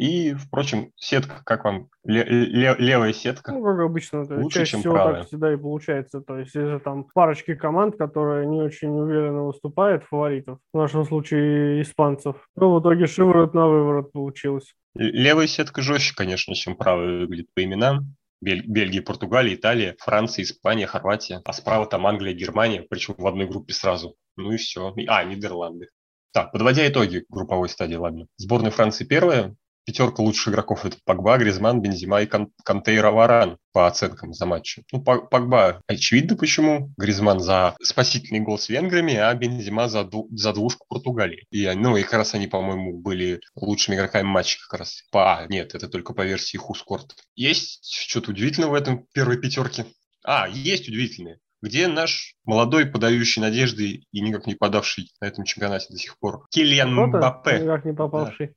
И, 0.00 0.32
впрочем, 0.32 0.92
сетка, 0.96 1.42
как 1.44 1.64
вам? 1.66 1.88
Ле- 2.04 2.24
ле- 2.24 2.74
левая 2.78 3.12
сетка? 3.12 3.52
Ну, 3.52 3.62
как 3.62 3.80
обычно, 3.80 4.24
то 4.26 4.36
лучше, 4.36 4.60
чаще 4.60 4.70
чем 4.70 4.80
всего 4.80 4.94
правая. 4.94 5.18
так 5.18 5.26
всегда 5.26 5.52
и 5.52 5.56
получается. 5.58 6.22
То 6.22 6.38
есть, 6.38 6.54
если 6.54 6.78
там 6.78 7.04
парочки 7.12 7.54
команд, 7.54 7.96
которые 7.98 8.46
не 8.46 8.62
очень 8.62 8.88
уверенно 8.88 9.42
выступают, 9.44 10.04
фаворитов, 10.04 10.58
в 10.72 10.78
нашем 10.78 11.04
случае 11.04 11.82
испанцев, 11.82 12.36
то 12.58 12.74
в 12.74 12.80
итоге 12.80 13.06
шиворот 13.06 13.52
на 13.52 13.68
выворот 13.68 14.10
получилось. 14.10 14.72
Левая 14.94 15.46
сетка 15.46 15.82
жестче, 15.82 16.14
конечно, 16.16 16.54
чем 16.54 16.76
правая 16.76 17.20
выглядит 17.20 17.48
по 17.54 17.62
именам. 17.62 18.14
Бель- 18.42 18.64
Бельгия, 18.66 19.02
Португалия, 19.02 19.54
Италия, 19.54 19.96
Франция, 19.98 20.44
Испания, 20.44 20.86
Хорватия. 20.86 21.42
А 21.44 21.52
справа 21.52 21.84
там 21.84 22.06
Англия, 22.06 22.32
Германия, 22.32 22.86
причем 22.88 23.16
в 23.18 23.26
одной 23.26 23.46
группе 23.46 23.74
сразу. 23.74 24.14
Ну 24.38 24.50
и 24.52 24.56
все. 24.56 24.94
А, 25.08 25.24
Нидерланды. 25.24 25.88
Так, 26.32 26.52
подводя 26.52 26.88
итоги 26.88 27.26
групповой 27.28 27.68
стадии, 27.68 27.96
ладно. 27.96 28.28
Сборная 28.38 28.70
Франции 28.70 29.04
первая, 29.04 29.54
пятерка 29.84 30.22
лучших 30.22 30.48
игроков 30.48 30.84
это 30.84 30.96
Погба, 31.04 31.38
Гризман, 31.38 31.80
Бензима 31.80 32.22
и 32.22 32.26
Канте 32.26 32.94
и 32.94 32.98
Раваран 32.98 33.58
по 33.72 33.86
оценкам 33.86 34.32
за 34.32 34.46
матчи. 34.46 34.84
Ну, 34.92 35.02
Погба 35.02 35.82
очевидно 35.86 36.36
почему. 36.36 36.92
Гризман 36.96 37.40
за 37.40 37.76
спасительный 37.82 38.40
гол 38.40 38.58
с 38.58 38.68
венграми, 38.68 39.14
а 39.14 39.34
Бензима 39.34 39.88
за, 39.88 40.04
ду- 40.04 40.28
за 40.32 40.52
двушку 40.52 40.86
Португалии. 40.88 41.46
И, 41.50 41.70
ну, 41.74 41.96
и 41.96 42.02
как 42.02 42.14
раз 42.14 42.34
они, 42.34 42.46
по-моему, 42.46 43.00
были 43.00 43.40
лучшими 43.54 43.96
игроками 43.96 44.26
матча 44.26 44.58
как 44.68 44.80
раз. 44.80 45.02
По, 45.10 45.38
а, 45.38 45.46
нет, 45.48 45.74
это 45.74 45.88
только 45.88 46.12
по 46.12 46.22
версии 46.22 46.56
Хускорт. 46.56 47.14
Есть 47.34 47.92
что-то 47.92 48.30
удивительное 48.30 48.68
в 48.68 48.74
этом 48.74 49.06
первой 49.12 49.38
пятерке? 49.38 49.86
А, 50.24 50.48
есть 50.48 50.88
удивительное 50.88 51.38
где 51.62 51.88
наш 51.88 52.34
молодой, 52.44 52.86
подающий 52.86 53.42
надежды 53.42 54.04
и 54.10 54.20
никак 54.20 54.46
не 54.46 54.54
подавший 54.54 55.10
на 55.20 55.26
этом 55.26 55.44
чемпионате 55.44 55.86
до 55.90 55.98
сих 55.98 56.18
пор 56.18 56.46
Кильян 56.50 56.94
Мбаппе. 56.94 57.60
Никак 57.60 57.84
не 57.84 57.92
попавший. 57.92 58.46
Да. 58.48 58.52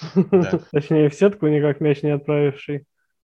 Точнее, 0.72 1.08
в 1.08 1.14
сетку 1.14 1.46
никак 1.48 1.80
мяч 1.80 2.02
не 2.02 2.10
отправивший. 2.10 2.86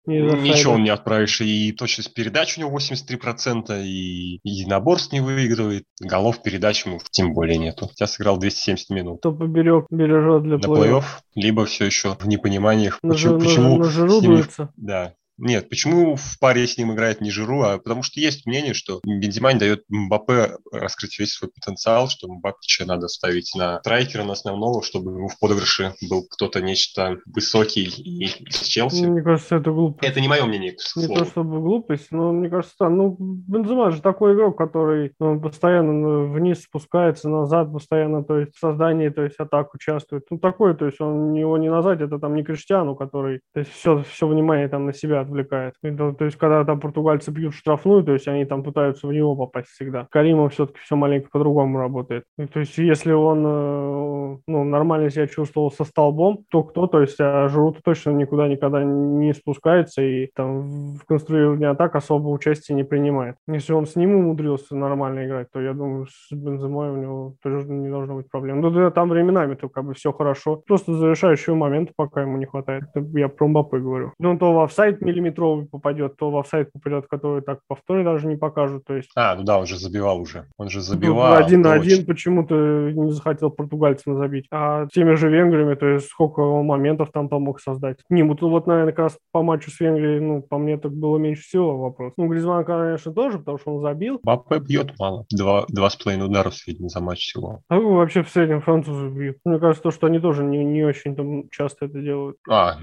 Ничего 0.07 0.75
он 0.75 0.85
не 0.85 0.91
отправишь. 0.91 1.41
И 1.41 1.73
точность 1.73 2.15
передач 2.15 2.57
у 2.57 2.61
него 2.61 2.79
83%, 2.79 3.83
и 3.85 4.41
единоборств 4.45 5.13
не 5.13 5.21
выигрывает. 5.21 5.85
Голов 6.01 6.43
передач 6.43 6.87
ему 6.87 7.01
тем 7.11 7.35
более 7.35 7.59
нету. 7.59 7.91
Я 7.99 8.07
сыграл 8.07 8.39
270 8.39 8.91
минут. 8.91 9.19
Кто 9.19 9.33
поберег, 9.33 9.87
бережет 9.91 10.45
для, 10.45 10.59
для 10.59 10.69
плей-офф. 10.69 11.05
Либо 11.35 11.67
все 11.67 11.87
еще 11.87 12.15
в 12.15 12.27
непониманиях. 12.29 13.01
На, 13.03 13.15
почему, 13.15 13.35
на, 13.35 13.41
почему 13.41 13.79
на 13.79 13.85
жиру 13.85 14.21
ними... 14.21 14.45
Да, 14.77 15.15
нет, 15.39 15.69
почему 15.69 16.17
в 16.17 16.39
паре 16.41 16.67
с 16.67 16.79
ним 16.79 16.93
играет 16.93 17.21
не 17.21 17.31
Жиру, 17.31 17.63
а 17.63 17.79
потому 17.79 18.03
что 18.03 18.21
есть 18.21 18.47
мнение, 18.47 18.75
что 18.75 19.01
Бензима 19.05 19.53
не 19.53 19.59
дает 19.59 19.85
Мбаппе 19.89 20.57
раскрыть 20.73 21.19
весь 21.19 21.33
свой 21.35 21.51
потенциал, 21.51 22.09
что 22.09 22.29
Мбаппе 22.29 22.57
надо 22.87 23.09
ставить 23.09 23.53
на 23.55 23.81
страйкера, 23.81 24.25
на 24.25 24.33
основного, 24.33 24.83
чтобы 24.83 25.13
ему 25.13 25.29
в 25.29 25.39
подыгрыше 25.39 25.95
был 26.09 26.27
кто-то 26.29 26.61
нечто 26.63 27.19
высокий 27.27 27.85
и 27.85 28.27
с 28.51 28.63
Челси. 28.63 29.07
Мне 29.07 29.23
кажется, 29.23 29.57
это 29.57 29.71
глупость. 29.71 30.11
Это 30.11 30.21
не 30.21 30.29
мое 30.29 30.45
мнение, 30.45 30.73
к 30.73 30.97
Не 30.97 31.15
то 31.15 31.25
чтобы 31.25 31.61
глупость, 31.61 32.09
но 32.11 32.33
мне 32.33 32.49
кажется, 32.49 32.89
ну, 32.89 33.17
Бензима 33.19 33.91
же 33.91 34.01
такой 34.01 34.35
игрок, 34.35 34.57
который 34.57 35.13
ну, 35.21 35.41
постоянно 35.41 36.25
вниз 36.33 36.63
спускается, 36.63 37.29
назад, 37.29 37.73
постоянно, 37.73 38.25
то 38.25 38.39
есть 38.39 38.55
в 38.55 38.59
создании, 38.59 39.09
то 39.09 39.23
есть 39.23 39.37
атак 39.39 39.75
участвует. 39.75 40.25
Ну, 40.31 40.39
такой, 40.39 40.75
то 40.75 40.87
есть 40.87 41.01
он 41.01 41.35
его 41.35 41.59
не 41.59 41.71
назад, 41.71 42.01
это 42.01 42.19
там 42.19 42.35
не 42.35 42.43
Криштиану, 42.43 42.95
который, 42.97 43.41
то 43.53 43.61
есть 43.61 43.73
все, 43.73 44.03
все 44.11 44.27
внимание 44.27 44.69
там 44.69 44.87
на 44.87 44.93
себя 44.93 45.26
отвлекает. 45.27 45.75
То, 45.83 46.13
то 46.13 46.25
есть, 46.25 46.37
когда 46.37 46.65
там 46.65 46.81
португальцы 46.81 47.31
бьют 47.31 47.55
штрафную, 47.55 48.05
то 48.05 48.13
есть 48.13 48.29
они 48.29 48.45
там 48.45 48.63
пытаются 48.63 49.07
в 49.07 49.13
него 49.13 49.37
попасть 49.37 49.69
всегда. 49.69 50.07
Каримов 50.11 50.53
все-таки 50.53 50.79
все 50.81 50.97
маленько 50.97 51.29
по-другому 51.31 51.79
работает. 51.79 52.25
И, 52.39 52.47
то 52.47 52.61
есть, 52.61 52.79
если 52.79 53.13
он 53.13 53.45
э, 53.47 54.39
ну, 54.47 54.65
нормально 54.65 55.11
себя 55.11 55.27
чувствовал 55.27 55.71
со 55.71 55.85
столбом, 55.85 56.45
то 56.51 56.63
кто, 56.63 56.87
то 56.87 57.01
есть, 57.01 57.17
а 57.21 57.49
Жрут 57.49 57.81
точно 57.85 58.11
никуда 58.11 58.49
никогда 58.49 58.83
не 58.85 59.33
спускается 59.35 60.03
и 60.03 60.31
там 60.35 60.95
в 60.95 61.05
конструировании 61.07 61.67
атак 61.67 61.97
особо 61.97 62.29
участия 62.29 62.75
не 62.75 62.85
принимает. 62.85 63.37
Если 63.49 63.73
он 63.73 63.87
с 63.87 63.97
ним 63.97 64.15
умудрился 64.15 64.77
нормально 64.77 65.27
играть, 65.27 65.49
то 65.53 65.61
я 65.61 65.73
думаю, 65.73 66.07
с 66.07 66.33
Бенземой 66.33 66.91
у 66.91 66.97
него 66.97 67.35
тоже 67.43 67.67
не 67.69 67.89
должно 67.89 68.17
быть 68.17 68.31
проблем. 68.31 68.61
Ну, 68.61 68.71
да, 68.71 68.91
там 68.91 69.09
временами 69.09 69.55
то 69.55 69.69
как 69.69 69.85
бы 69.85 69.95
все 69.95 70.13
хорошо. 70.13 70.63
Просто 70.67 70.93
завершающего 70.93 71.55
момента 71.55 71.93
пока 71.97 72.23
ему 72.23 72.37
не 72.37 72.47
хватает. 72.47 72.85
Я 73.15 73.29
про 73.29 73.47
Мбаппе 73.49 73.79
говорю. 73.79 74.13
Ну, 74.19 74.39
то 74.39 74.53
в 74.53 74.61
офсайд 74.61 75.01
миллиметровый 75.17 75.67
попадет, 75.67 76.17
то 76.17 76.31
в 76.31 76.37
офсайд 76.37 76.73
попадет, 76.73 77.07
который 77.07 77.43
так 77.43 77.61
повторе 77.67 78.05
даже 78.05 78.27
не 78.27 78.37
покажут. 78.37 78.85
То 78.85 78.95
есть... 78.95 79.11
А, 79.15 79.35
ну 79.35 79.43
да, 79.43 79.59
он 79.59 79.67
же 79.67 79.79
забивал 79.79 80.21
уже. 80.21 80.47
Он 80.57 80.69
же 80.69 80.81
забивал. 80.81 81.35
Один 81.35 81.63
на 81.63 81.73
один 81.73 82.05
почему-то 82.05 82.55
не 82.93 83.11
захотел 83.13 83.51
португальцам 83.51 84.17
забить. 84.17 84.47
А 84.51 84.87
теми 84.93 85.15
же 85.15 85.31
венграми, 85.31 85.75
то 85.75 85.87
есть 85.87 86.07
сколько 86.07 86.41
он 86.41 86.67
моментов 86.67 87.11
там 87.13 87.29
помог 87.29 87.61
создать. 87.61 87.99
Не, 88.09 88.23
вот, 88.23 88.41
вот, 88.43 88.67
наверное, 88.67 88.93
как 88.93 89.05
раз 89.05 89.19
по 89.33 89.43
матчу 89.43 89.71
с 89.71 89.81
Венгрией, 89.81 90.21
ну, 90.21 90.43
по 90.43 90.59
мне 90.59 90.77
так 90.77 90.93
было 90.93 91.19
меньше 91.19 91.43
всего 91.43 91.79
вопрос. 91.79 92.13
Ну, 92.17 92.29
Гризман, 92.29 92.65
конечно, 92.65 93.13
тоже, 93.13 93.39
потому 93.39 93.59
что 93.59 93.75
он 93.75 93.83
забил. 93.83 94.21
Баппе 94.23 94.59
бьет 94.59 94.99
мало. 94.99 95.25
Два, 95.31 95.65
два 95.69 95.91
с 95.91 95.97
половиной 95.97 96.27
удара 96.27 96.51
в 96.51 96.55
среднем 96.55 96.89
за 96.89 97.01
матч 97.01 97.21
всего. 97.21 97.61
А 97.69 97.79
вообще 97.79 98.23
в 98.23 98.29
среднем 98.29 98.61
французы 98.61 99.09
бьют. 99.09 99.37
Мне 99.45 99.59
кажется, 99.59 99.83
то, 99.83 99.91
что 99.91 100.07
они 100.07 100.19
тоже 100.19 100.45
не, 100.45 100.65
не 100.65 100.85
очень 100.85 101.17
там 101.17 101.49
часто 101.51 101.87
это 101.87 102.01
делают. 102.01 102.37
А, 102.49 102.77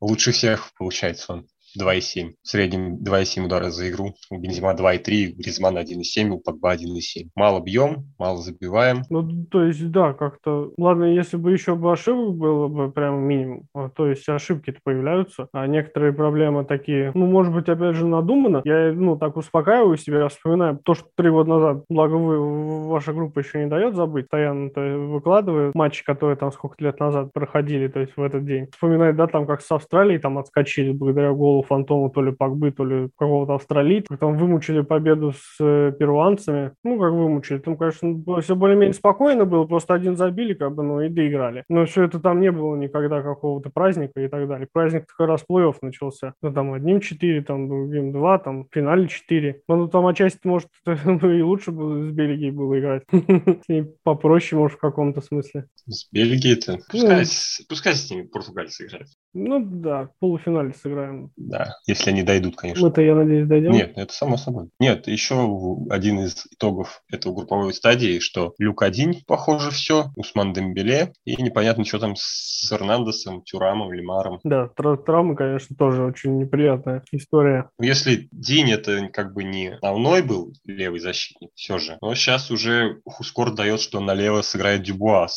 лучше 0.00 0.32
всех 0.32 0.70
получается 0.78 1.32
он. 1.32 1.46
2,7. 1.80 2.32
В 2.42 2.48
среднем 2.48 2.96
2,7 2.96 3.44
удара 3.44 3.70
за 3.70 3.88
игру. 3.88 4.14
У 4.30 4.38
Бензима 4.38 4.74
2,3, 4.74 5.32
у 5.32 5.36
Гризмана 5.38 5.78
1,7, 5.78 6.28
у 6.30 6.40
Погба 6.40 6.74
1,7. 6.74 7.28
Мало 7.34 7.60
бьем, 7.60 8.12
мало 8.18 8.38
забиваем. 8.38 9.02
Ну, 9.08 9.46
то 9.46 9.64
есть, 9.64 9.90
да, 9.90 10.12
как-то... 10.12 10.72
Ладно, 10.76 11.04
если 11.04 11.36
бы 11.36 11.52
еще 11.52 11.74
бы 11.74 11.92
ошибок 11.92 12.36
было 12.36 12.68
бы 12.68 12.90
прям 12.90 13.22
минимум. 13.22 13.64
А, 13.74 13.88
то 13.88 14.08
есть 14.08 14.28
ошибки-то 14.28 14.80
появляются, 14.84 15.48
а 15.52 15.66
некоторые 15.66 16.12
проблемы 16.12 16.64
такие, 16.64 17.12
ну, 17.14 17.26
может 17.26 17.52
быть, 17.52 17.68
опять 17.68 17.96
же, 17.96 18.06
надумано. 18.06 18.62
Я, 18.64 18.92
ну, 18.92 19.16
так 19.16 19.36
успокаиваю 19.36 19.96
себя, 19.96 20.28
вспоминаю 20.28 20.78
то, 20.82 20.94
что 20.94 21.06
три 21.16 21.30
года 21.30 21.50
назад, 21.50 21.84
благо 21.88 22.14
вы, 22.14 22.88
ваша 22.88 23.12
группа 23.12 23.38
еще 23.38 23.60
не 23.60 23.70
дает 23.70 23.94
забыть, 23.94 24.28
постоянно 24.32 24.70
то 24.70 24.80
выкладываю 24.80 25.72
матчи, 25.74 26.04
которые 26.04 26.36
там 26.36 26.52
сколько 26.52 26.82
лет 26.82 26.98
назад 27.00 27.32
проходили, 27.32 27.88
то 27.88 28.00
есть 28.00 28.16
в 28.16 28.22
этот 28.22 28.44
день. 28.44 28.68
Вспоминаю, 28.72 29.14
да, 29.14 29.26
там 29.26 29.46
как 29.46 29.60
с 29.60 29.70
Австралией 29.70 30.18
там 30.18 30.38
отскочили 30.38 30.92
благодаря 30.92 31.32
голу 31.32 31.61
фантому 31.62 32.10
то 32.10 32.22
ли 32.22 32.32
Пакбы, 32.32 32.70
то 32.70 32.84
ли 32.84 33.08
какого-то 33.16 33.54
австралийца. 33.54 34.16
Там 34.16 34.36
вымучили 34.36 34.80
победу 34.80 35.32
с 35.32 35.56
э, 35.60 35.92
перуанцами. 35.98 36.72
Ну, 36.84 36.98
как 36.98 37.12
вымучили. 37.12 37.58
Там, 37.58 37.76
конечно, 37.76 38.40
все 38.40 38.56
более-менее 38.56 38.94
спокойно 38.94 39.44
было. 39.44 39.64
Просто 39.64 39.94
один 39.94 40.16
забили, 40.16 40.54
как 40.54 40.74
бы, 40.74 40.82
ну, 40.82 41.00
и 41.00 41.08
доиграли. 41.08 41.64
Но 41.68 41.84
все 41.86 42.04
это 42.04 42.20
там 42.20 42.40
не 42.40 42.50
было 42.50 42.76
никогда 42.76 43.22
какого-то 43.22 43.70
праздника 43.70 44.20
и 44.20 44.28
так 44.28 44.48
далее. 44.48 44.68
Праздник 44.72 45.06
как 45.06 45.28
раз 45.28 45.44
плей-офф 45.48 45.76
начался. 45.82 46.34
Ну, 46.42 46.52
там 46.52 46.72
одним 46.72 47.00
4, 47.00 47.42
там 47.42 47.68
другим 47.68 48.12
2, 48.12 48.38
там 48.38 48.64
в 48.64 48.68
финале 48.72 49.08
4. 49.08 49.62
Ну, 49.68 49.88
там 49.88 50.06
отчасти, 50.06 50.46
может, 50.46 50.68
ну, 50.86 51.30
и 51.30 51.42
лучше 51.42 51.72
было 51.72 52.08
с 52.08 52.12
Бельгией 52.12 52.50
было 52.50 52.78
играть. 52.78 53.02
С 53.12 53.68
ней 53.68 53.86
попроще, 54.02 54.60
может, 54.60 54.78
в 54.78 54.80
каком-то 54.80 55.20
смысле. 55.20 55.66
С 55.86 56.08
Бельгией-то? 56.12 56.78
Пускай, 56.90 57.20
ну, 57.20 57.66
пускай 57.68 57.94
с 57.94 58.10
ними 58.10 58.22
португальцы 58.22 58.86
играют. 58.86 59.08
Ну, 59.34 59.64
да, 59.64 60.06
в 60.06 60.18
полуфинале 60.18 60.72
сыграем. 60.74 61.30
Да, 61.36 61.76
если 61.86 62.10
они 62.10 62.22
дойдут, 62.22 62.56
конечно. 62.56 62.86
Мы-то, 62.86 63.00
я 63.00 63.14
надеюсь, 63.14 63.48
дойдем. 63.48 63.72
Нет, 63.72 63.92
это 63.96 64.12
само 64.12 64.36
собой. 64.36 64.68
Нет, 64.78 65.06
еще 65.06 65.76
один 65.90 66.20
из 66.20 66.46
итогов 66.50 67.02
этого 67.10 67.34
групповой 67.34 67.72
стадии, 67.72 68.18
что 68.18 68.54
Люк 68.58 68.82
один, 68.82 69.14
похоже, 69.26 69.70
все, 69.70 70.10
Усман 70.16 70.52
Дембеле, 70.52 71.12
и 71.24 71.40
непонятно, 71.42 71.84
что 71.84 71.98
там 71.98 72.14
с 72.16 72.70
Эрнандесом, 72.70 73.42
Тюрамом, 73.42 73.92
Лимаром. 73.92 74.40
Да, 74.44 74.68
травмы, 74.68 75.34
конечно, 75.34 75.76
тоже 75.76 76.04
очень 76.04 76.38
неприятная 76.38 77.02
история. 77.10 77.70
Ну, 77.78 77.86
если 77.86 78.28
День 78.32 78.70
это 78.70 79.08
как 79.08 79.32
бы 79.32 79.44
не 79.44 79.74
основной 79.74 80.22
был 80.22 80.52
левый 80.64 81.00
защитник, 81.00 81.50
все 81.54 81.78
же, 81.78 81.98
но 82.00 82.14
сейчас 82.14 82.50
уже 82.50 83.00
Хускор 83.06 83.54
дает, 83.54 83.80
что 83.80 84.00
налево 84.00 84.42
сыграет 84.42 84.82
Дюбуа 84.82 85.28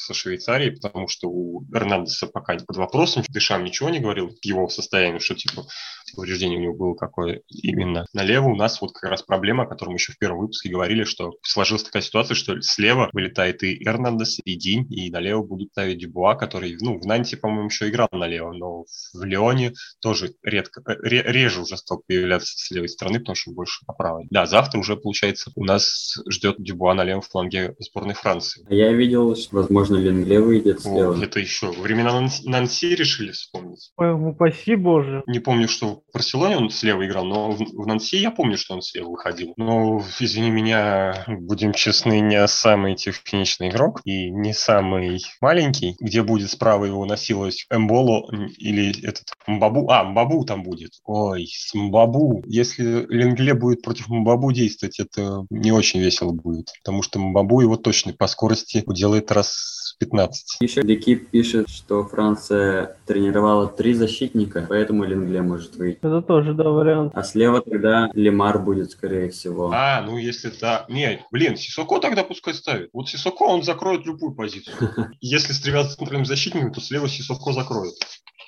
со 0.00 0.14
Швейцарией, 0.14 0.72
потому 0.72 1.08
что 1.08 1.28
у 1.28 1.64
Эрнандеса 1.72 2.26
пока 2.26 2.56
под 2.56 2.76
вопросом, 2.76 3.22
Дышам 3.28 3.64
ничего 3.64 3.90
не 3.90 4.00
говорил 4.00 4.36
его 4.42 4.68
состоянию, 4.68 5.20
что 5.20 5.34
типа 5.34 5.66
повреждение 6.14 6.58
у 6.58 6.62
него 6.62 6.74
было 6.74 6.94
какое 6.94 7.42
именно. 7.48 8.06
Налево 8.12 8.48
у 8.48 8.56
нас 8.56 8.80
вот 8.80 8.92
как 8.92 9.10
раз 9.10 9.22
проблема, 9.22 9.64
о 9.64 9.66
которой 9.66 9.90
мы 9.90 9.96
еще 9.96 10.12
в 10.12 10.18
первом 10.18 10.40
выпуске 10.40 10.70
говорили, 10.70 11.04
что 11.04 11.32
сложилась 11.42 11.82
такая 11.82 12.02
ситуация, 12.02 12.34
что 12.34 12.60
слева 12.62 13.10
вылетает 13.12 13.62
и 13.62 13.82
Эрнандес, 13.86 14.40
и 14.44 14.54
Динь, 14.56 14.86
и 14.90 15.10
налево 15.10 15.42
будут 15.42 15.70
ставить 15.70 15.98
Дюбуа, 15.98 16.34
который, 16.34 16.76
ну, 16.80 16.98
в 16.98 17.06
Нанте, 17.06 17.36
по-моему, 17.36 17.66
еще 17.66 17.88
играл 17.88 18.08
налево, 18.12 18.52
но 18.52 18.84
в 19.14 19.24
Леоне 19.24 19.72
тоже 20.00 20.34
редко, 20.42 20.82
э, 20.86 20.96
реже 21.02 21.62
уже 21.62 21.76
стал 21.76 22.02
появляться 22.06 22.52
с 22.56 22.70
левой 22.70 22.88
стороны, 22.88 23.20
потому 23.20 23.36
что 23.36 23.52
больше 23.52 23.84
по 23.86 23.92
правой. 23.92 24.26
Да, 24.30 24.46
завтра 24.46 24.78
уже, 24.78 24.96
получается, 24.96 25.50
у 25.54 25.64
нас 25.64 26.18
ждет 26.28 26.56
Дюбуа 26.58 26.94
на 26.94 27.04
левом 27.04 27.22
фланге 27.22 27.74
сборной 27.78 28.14
Франции. 28.14 28.66
А 28.68 28.74
я 28.74 28.92
видел, 28.92 29.36
что, 29.36 29.56
возможно, 29.56 29.96
Ленгле 29.96 30.40
выйдет 30.40 30.80
слева. 30.80 31.14
О, 31.14 31.22
это 31.22 31.40
еще 31.40 31.70
времена 31.70 32.28
Нанси 32.44 32.94
решили 32.94 33.32
вспомнить. 33.32 33.92
Упаси 33.96 34.76
Боже. 34.76 35.22
Не 35.26 35.40
помню, 35.40 35.68
что 35.68 35.99
в 36.08 36.12
Барселоне 36.14 36.56
он 36.56 36.70
слева 36.70 37.06
играл, 37.06 37.24
но 37.24 37.50
в, 37.50 37.58
в 37.58 37.86
Нанси 37.86 38.16
я 38.16 38.30
помню, 38.30 38.56
что 38.56 38.74
он 38.74 38.82
слева 38.82 39.10
выходил. 39.10 39.54
Но, 39.56 40.02
извини 40.18 40.50
меня, 40.50 41.24
будем 41.26 41.72
честны, 41.72 42.20
не 42.20 42.46
самый 42.48 42.94
техничный 42.94 43.68
игрок 43.68 44.00
и 44.04 44.30
не 44.30 44.52
самый 44.52 45.20
маленький, 45.40 45.96
где 46.00 46.22
будет 46.22 46.50
справа 46.50 46.84
его 46.84 47.04
насиловать 47.04 47.66
Эмболо 47.70 48.30
или 48.58 49.06
этот 49.06 49.24
Мбабу. 49.46 49.90
А, 49.90 50.04
Мбабу 50.04 50.44
там 50.44 50.62
будет. 50.62 50.92
Ой, 51.04 51.46
с 51.46 51.74
Мбабу. 51.74 52.42
Если 52.46 53.06
Ленгле 53.08 53.54
будет 53.54 53.82
против 53.82 54.08
Мбабу 54.08 54.52
действовать, 54.52 55.00
это 55.00 55.44
не 55.50 55.72
очень 55.72 56.00
весело 56.00 56.32
будет. 56.32 56.72
Потому 56.82 57.02
что 57.02 57.18
Мбабу 57.18 57.60
его 57.60 57.76
точно 57.76 58.12
по 58.12 58.26
скорости 58.26 58.82
уделает 58.86 59.30
раз 59.32 59.80
15. 60.00 60.56
Еще 60.60 60.80
Ликип 60.80 61.28
пишет, 61.28 61.68
что 61.68 62.04
Франция 62.04 62.96
тренировала 63.06 63.68
три 63.68 63.92
защитника, 63.94 64.66
поэтому 64.68 65.04
Ленгле 65.04 65.42
может 65.42 65.76
выйти. 65.90 65.98
Это 65.98 66.22
тоже, 66.22 66.54
да, 66.54 66.64
вариант. 66.64 67.12
А 67.14 67.22
слева 67.22 67.60
тогда 67.60 68.10
Лемар 68.14 68.58
будет, 68.58 68.90
скорее 68.90 69.30
всего. 69.30 69.70
А, 69.72 70.02
ну 70.02 70.16
если 70.16 70.50
да. 70.60 70.86
Не, 70.88 71.24
блин, 71.30 71.56
Сисоко 71.56 71.98
тогда 71.98 72.24
пускай 72.24 72.54
ставит. 72.54 72.90
Вот 72.92 73.08
Сисоко, 73.08 73.44
он 73.44 73.62
закроет 73.62 74.06
любую 74.06 74.34
позицию. 74.34 74.76
Если 75.20 75.52
с 75.52 75.60
центральным 75.60 76.26
защитником, 76.26 76.72
то 76.72 76.80
слева 76.80 77.08
Сисоко 77.08 77.52
закроет. 77.52 77.94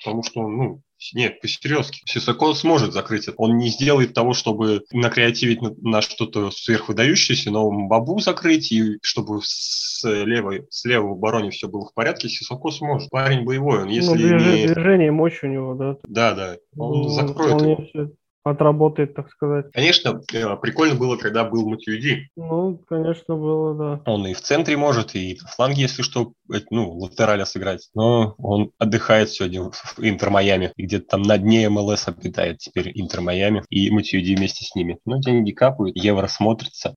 Потому 0.03 0.23
что, 0.23 0.47
ну, 0.47 0.81
нет, 1.13 1.41
по-серьезки. 1.41 2.01
Сисако 2.05 2.53
сможет 2.53 2.93
закрыть 2.93 3.27
это. 3.27 3.35
Он 3.37 3.57
не 3.57 3.69
сделает 3.69 4.13
того, 4.13 4.33
чтобы 4.33 4.83
накреативить 4.91 5.61
на, 5.61 5.73
на 5.81 6.01
что-то 6.01 6.51
сверхвыдающееся, 6.51 7.51
но 7.51 7.69
Бабу 7.87 8.19
закрыть, 8.19 8.71
и 8.71 8.97
чтобы 9.01 9.41
с 9.43 10.03
левой, 10.03 10.67
с 10.69 10.85
левой 10.85 11.09
в 11.09 11.13
обороне 11.13 11.51
все 11.51 11.67
было 11.67 11.85
в 11.85 11.93
порядке, 11.93 12.29
Сисако 12.29 12.69
сможет. 12.71 13.09
Парень 13.09 13.43
боевой, 13.43 13.83
он 13.83 13.89
если 13.89 14.09
ну, 14.09 14.15
движение, 14.15 14.67
не... 14.67 14.73
движение, 14.73 15.11
мощь 15.11 15.43
у 15.43 15.47
него, 15.47 15.73
да. 15.75 15.97
Да, 16.07 16.33
да. 16.33 16.57
Он 16.77 17.01
ну, 17.01 17.09
закроет 17.09 17.61
его. 17.61 17.85
Все 17.87 18.09
отработает, 18.43 19.15
так 19.15 19.29
сказать. 19.29 19.71
Конечно, 19.71 20.21
э, 20.33 20.57
прикольно 20.57 20.95
было, 20.95 21.17
когда 21.17 21.43
был 21.43 21.67
Матьюди. 21.67 22.29
Ну, 22.35 22.79
конечно, 22.87 23.35
было, 23.35 23.75
да. 23.75 24.11
Он 24.11 24.27
и 24.27 24.33
в 24.33 24.41
центре 24.41 24.77
может, 24.77 25.15
и 25.15 25.37
на 25.41 25.47
фланге, 25.47 25.83
если 25.83 26.01
что, 26.01 26.33
ну, 26.69 26.91
латераля 26.97 27.45
сыграть. 27.45 27.89
Но 27.93 28.35
он 28.37 28.71
отдыхает 28.77 29.29
сегодня 29.29 29.63
в 29.63 29.99
Интер 29.99 30.29
Майами. 30.29 30.71
И 30.75 30.83
где-то 30.83 31.07
там 31.07 31.21
на 31.21 31.37
дне 31.37 31.69
МЛС 31.69 32.07
обитает 32.07 32.59
теперь 32.59 32.91
Интер 32.93 33.21
Майами. 33.21 33.63
И 33.69 33.89
Матьюди 33.91 34.35
вместе 34.35 34.65
с 34.65 34.75
ними. 34.75 34.99
Ну, 35.05 35.19
деньги 35.19 35.51
капают, 35.51 35.95
евро 35.95 36.27
смотрится. 36.27 36.95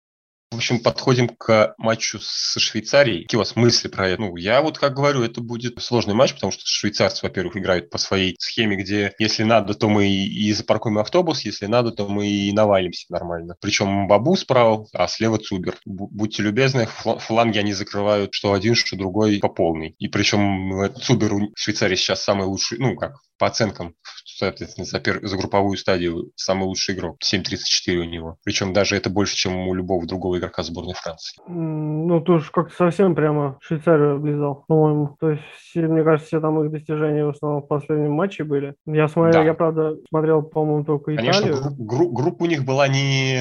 В 0.52 0.56
общем, 0.56 0.78
подходим 0.78 1.28
к 1.28 1.74
матчу 1.76 2.20
с 2.20 2.56
Швейцарией. 2.60 3.22
Какие 3.24 3.36
у 3.36 3.40
вас 3.40 3.56
мысли 3.56 3.88
про 3.88 4.10
это? 4.10 4.22
Ну, 4.22 4.36
я 4.36 4.62
вот 4.62 4.78
как 4.78 4.94
говорю, 4.94 5.24
это 5.24 5.40
будет 5.40 5.82
сложный 5.82 6.14
матч, 6.14 6.34
потому 6.34 6.52
что 6.52 6.62
швейцарцы, 6.64 7.26
во-первых, 7.26 7.56
играют 7.56 7.90
по 7.90 7.98
своей 7.98 8.36
схеме, 8.38 8.76
где 8.76 9.12
если 9.18 9.42
надо, 9.42 9.74
то 9.74 9.88
мы 9.88 10.06
и 10.06 10.52
запаркуем 10.52 10.98
автобус, 10.98 11.40
если 11.40 11.66
надо, 11.66 11.90
то 11.90 12.06
мы 12.06 12.28
и 12.28 12.52
навалимся 12.52 13.06
нормально. 13.08 13.56
Причем 13.60 14.06
Бабу 14.06 14.36
справа, 14.36 14.86
а 14.92 15.08
слева 15.08 15.38
Цубер. 15.38 15.78
Будьте 15.84 16.44
любезны, 16.44 16.86
фланги 16.86 17.58
они 17.58 17.72
закрывают 17.72 18.32
что 18.32 18.52
один, 18.52 18.76
что 18.76 18.96
другой 18.96 19.40
по 19.40 19.48
полной. 19.48 19.96
И 19.98 20.06
причем 20.06 20.94
Цубер 20.94 21.34
у 21.34 21.52
Швейцарии 21.56 21.96
сейчас 21.96 22.22
самый 22.22 22.46
лучший, 22.46 22.78
ну 22.78 22.94
как, 22.94 23.16
по 23.38 23.46
оценкам, 23.46 23.94
соответственно, 24.24 24.84
за, 24.84 25.00
пер... 25.00 25.20
за 25.26 25.36
групповую 25.36 25.76
стадию 25.76 26.30
самый 26.36 26.64
лучший 26.64 26.94
игрок. 26.94 27.18
7.34 27.22 27.96
у 27.96 28.04
него. 28.04 28.38
Причем 28.44 28.72
даже 28.72 28.96
это 28.96 29.10
больше, 29.10 29.36
чем 29.36 29.68
у 29.68 29.74
любого 29.74 30.06
другого 30.06 30.38
игрока 30.38 30.62
сборной 30.62 30.94
Франции. 30.94 31.40
Ну, 31.48 32.20
ты 32.20 32.32
уж 32.32 32.50
как-то 32.50 32.74
совсем 32.74 33.14
прямо 33.14 33.58
Швейцарию 33.60 34.16
облизал, 34.16 34.64
по-моему. 34.66 35.16
То 35.20 35.30
есть, 35.30 35.42
мне 35.74 36.02
кажется, 36.02 36.26
все 36.28 36.40
там 36.40 36.62
их 36.62 36.70
достижения 36.70 37.24
в 37.24 37.30
основном 37.30 37.62
в 37.62 37.66
последнем 37.66 38.12
матче 38.12 38.44
были. 38.44 38.74
Я 38.86 39.08
смотрел, 39.08 39.42
да. 39.42 39.44
я, 39.44 39.54
правда, 39.54 39.96
смотрел, 40.08 40.42
по-моему, 40.42 40.84
только 40.84 41.14
Италию. 41.14 41.32
Конечно, 41.32 41.76
групп, 41.78 42.12
группа 42.12 42.42
у 42.44 42.46
них 42.46 42.64
была 42.64 42.88
не, 42.88 43.40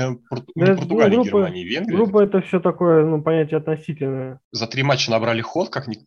не 0.56 0.66
да, 0.66 0.76
Португалия, 0.76 1.16
группа, 1.16 1.30
Германия, 1.30 1.64
Венгрия. 1.64 1.96
Группа 1.98 2.24
это 2.24 2.42
все 2.42 2.60
такое, 2.60 3.06
ну, 3.06 3.22
понятие 3.22 3.58
относительное. 3.58 4.40
За 4.52 4.68
три 4.68 4.84
матча 4.84 5.12
набрали 5.12 5.42
ход, 5.42 5.70
как 5.70 5.88
ни, 5.88 5.98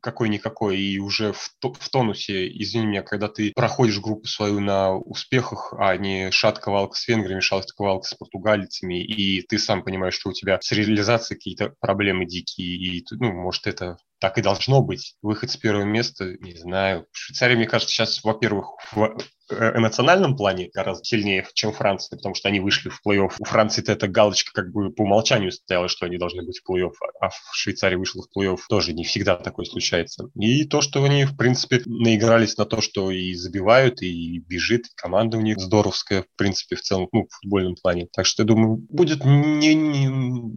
какой-никакой, 0.00 0.78
и 0.78 0.98
уже 0.98 1.32
в, 1.32 1.50
в 1.62 1.90
тонусе, 1.90 2.48
извини 2.48 2.86
меня, 2.86 3.02
когда 3.02 3.28
ты 3.34 3.52
проходишь 3.54 4.00
группу 4.00 4.26
свою 4.26 4.60
на 4.60 4.94
успехах, 4.94 5.74
а 5.78 5.96
не 5.96 6.30
шатка-валка 6.30 6.96
с 6.96 7.08
венграми, 7.08 7.40
шатка-валка 7.40 8.06
с 8.06 8.14
португальцами, 8.14 9.02
и 9.02 9.42
ты 9.42 9.58
сам 9.58 9.82
понимаешь, 9.82 10.14
что 10.14 10.30
у 10.30 10.32
тебя 10.32 10.58
с 10.60 10.72
реализацией 10.72 11.38
какие-то 11.38 11.74
проблемы 11.80 12.26
дикие, 12.26 12.76
и, 12.76 13.04
ну, 13.12 13.32
может, 13.32 13.66
это 13.66 13.98
так 14.24 14.38
и 14.38 14.42
должно 14.42 14.80
быть. 14.80 15.16
Выход 15.20 15.50
с 15.50 15.56
первого 15.58 15.84
места, 15.84 16.38
не 16.40 16.56
знаю. 16.56 17.06
Швейцария, 17.12 17.56
мне 17.56 17.66
кажется, 17.66 17.92
сейчас, 17.92 18.24
во-первых, 18.24 18.68
в 18.92 19.18
Э, 19.50 19.76
эмоциональном 19.76 20.36
плане 20.36 20.70
гораздо 20.72 21.04
сильнее, 21.04 21.46
чем 21.52 21.72
Франция, 21.72 22.16
потому 22.16 22.34
что 22.34 22.48
они 22.48 22.60
вышли 22.60 22.88
в 22.88 23.00
плей-офф. 23.06 23.34
У 23.38 23.44
Франции 23.44 23.84
эта 23.86 24.08
галочка 24.08 24.52
как 24.54 24.72
бы 24.72 24.90
по 24.90 25.02
умолчанию 25.02 25.52
стояла, 25.52 25.88
что 25.88 26.06
они 26.06 26.16
должны 26.16 26.42
быть 26.44 26.60
в 26.60 26.70
плей-офф, 26.70 26.92
а 27.20 27.28
в 27.28 27.50
Швейцарии 27.52 27.96
вышел 27.96 28.22
в 28.22 28.38
плей-офф. 28.38 28.58
Тоже 28.68 28.94
не 28.94 29.04
всегда 29.04 29.36
такое 29.36 29.66
случается. 29.66 30.30
И 30.34 30.64
то, 30.64 30.80
что 30.80 31.04
они, 31.04 31.26
в 31.26 31.36
принципе, 31.36 31.82
наигрались 31.84 32.56
на 32.56 32.64
то, 32.64 32.80
что 32.80 33.10
и 33.10 33.34
забивают, 33.34 34.00
и 34.00 34.38
бежит, 34.38 34.86
и 34.86 34.90
команда 34.96 35.36
у 35.36 35.42
них 35.42 35.58
здоровская, 35.58 36.22
в 36.22 36.36
принципе, 36.36 36.76
в 36.76 36.80
целом, 36.80 37.08
ну, 37.12 37.26
в 37.28 37.34
футбольном 37.42 37.74
плане. 37.80 38.08
Так 38.12 38.24
что, 38.24 38.44
я 38.44 38.46
думаю, 38.46 38.78
будет 38.88 39.24
не, 39.24 39.74
не, 39.74 40.08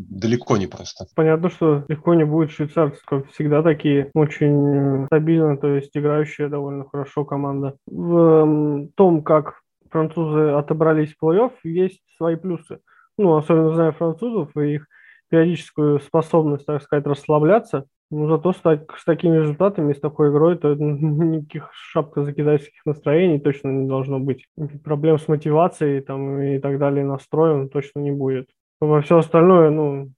далеко 0.10 0.56
не 0.56 0.68
просто. 0.68 1.08
Понятно, 1.14 1.50
что 1.50 1.84
легко 1.90 2.14
не 2.14 2.26
будет 2.26 2.52
швейцарцы, 2.52 3.02
как 3.06 3.30
всегда, 3.34 3.57
такие 3.64 4.10
очень 4.14 5.06
стабильно, 5.08 5.58
то 5.58 5.68
есть 5.68 5.96
играющая 5.96 6.50
довольно 6.50 6.86
хорошо 6.90 7.26
команда. 7.26 7.76
В 7.86 8.88
том, 8.96 9.24
как 9.24 9.62
французы 9.90 10.50
отобрались 10.50 11.14
в 11.14 11.24
плей-офф, 11.24 11.52
есть 11.64 12.02
свои 12.18 12.36
плюсы. 12.36 12.80
Ну, 13.18 13.36
особенно 13.36 13.74
зная 13.74 13.92
французов 13.92 14.56
и 14.58 14.76
их 14.76 14.88
периодическую 15.30 16.00
способность, 16.00 16.66
так 16.66 16.82
сказать, 16.82 17.06
расслабляться. 17.06 17.86
Но 18.10 18.28
зато 18.28 18.54
стать, 18.54 18.86
с 18.96 19.04
такими 19.04 19.38
результатами, 19.38 19.92
с 19.92 20.00
такой 20.00 20.30
игрой, 20.30 20.58
то 20.58 20.74
никаких 20.80 21.70
шапкозакидательских 21.74 22.86
настроений 22.86 23.40
точно 23.40 23.70
не 23.70 23.88
должно 23.88 24.20
быть. 24.20 24.46
Проблем 24.84 25.20
с 25.20 25.28
мотивацией 25.28 26.02
там, 26.02 26.40
и 26.42 26.60
так 26.60 26.80
далее, 26.80 27.04
настроем 27.06 27.70
точно 27.70 28.00
не 28.00 28.12
будет. 28.12 28.50
Во 28.80 29.02
все 29.02 29.18
остальное, 29.18 29.72
ну, 29.72 30.12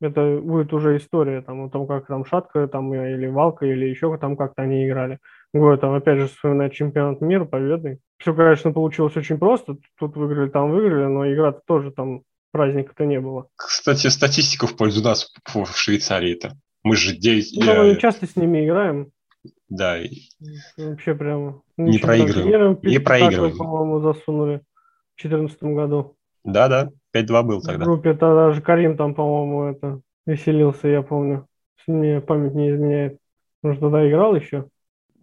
это 0.00 0.40
будет 0.42 0.72
уже 0.72 0.96
история 0.96 1.42
там, 1.42 1.64
о 1.64 1.70
том, 1.70 1.86
как 1.86 2.06
там 2.06 2.24
Шатка 2.24 2.66
там, 2.68 2.92
или 2.94 3.26
Валка, 3.26 3.66
или 3.66 3.86
еще 3.86 4.16
там 4.18 4.36
как-то 4.36 4.62
они 4.62 4.86
играли. 4.86 5.18
Вот, 5.52 5.80
там 5.80 5.94
опять 5.94 6.18
же 6.18 6.28
вспоминать 6.28 6.72
чемпионат 6.72 7.20
мира, 7.20 7.44
победный. 7.44 7.98
Все, 8.18 8.34
конечно, 8.34 8.72
получилось 8.72 9.16
очень 9.16 9.38
просто. 9.38 9.76
Тут 9.98 10.16
выиграли, 10.16 10.48
там 10.48 10.70
выиграли, 10.70 11.06
но 11.06 11.32
игра-то 11.32 11.60
тоже 11.66 11.90
там 11.90 12.22
праздника-то 12.52 13.04
не 13.04 13.20
было. 13.20 13.48
Кстати, 13.56 14.06
статистика 14.08 14.66
в 14.66 14.76
пользу 14.76 15.02
нас 15.02 15.32
в 15.46 15.66
Швейцарии-то. 15.66 16.52
Мы 16.82 16.96
же 16.96 17.16
9... 17.16 17.64
Ну, 17.64 17.84
мы 17.84 17.96
часто 17.96 18.26
с 18.26 18.36
ними 18.36 18.64
играем. 18.64 19.10
Да. 19.68 19.98
Вообще 20.76 21.14
прямо. 21.14 21.62
Не 21.76 21.98
проигрываем. 21.98 22.78
Не 22.82 22.98
проигрываем. 22.98 23.56
По-моему, 23.56 24.00
засунули 24.00 24.62
в 25.16 25.22
2014 25.22 25.62
году. 25.62 26.16
Да-да, 26.44 26.90
5-2 27.14 27.42
был 27.42 27.62
тогда. 27.62 27.84
В 27.84 27.88
группе 27.88 28.12
тогда 28.12 28.48
даже 28.48 28.62
Карим 28.62 28.96
там, 28.96 29.14
по-моему, 29.14 29.64
это 29.64 30.00
веселился, 30.26 30.88
я 30.88 31.02
помню. 31.02 31.46
Мне 31.86 32.20
память 32.20 32.54
не 32.54 32.70
изменяет. 32.70 33.18
Может, 33.62 33.80
тогда 33.80 34.08
играл 34.08 34.34
еще? 34.34 34.66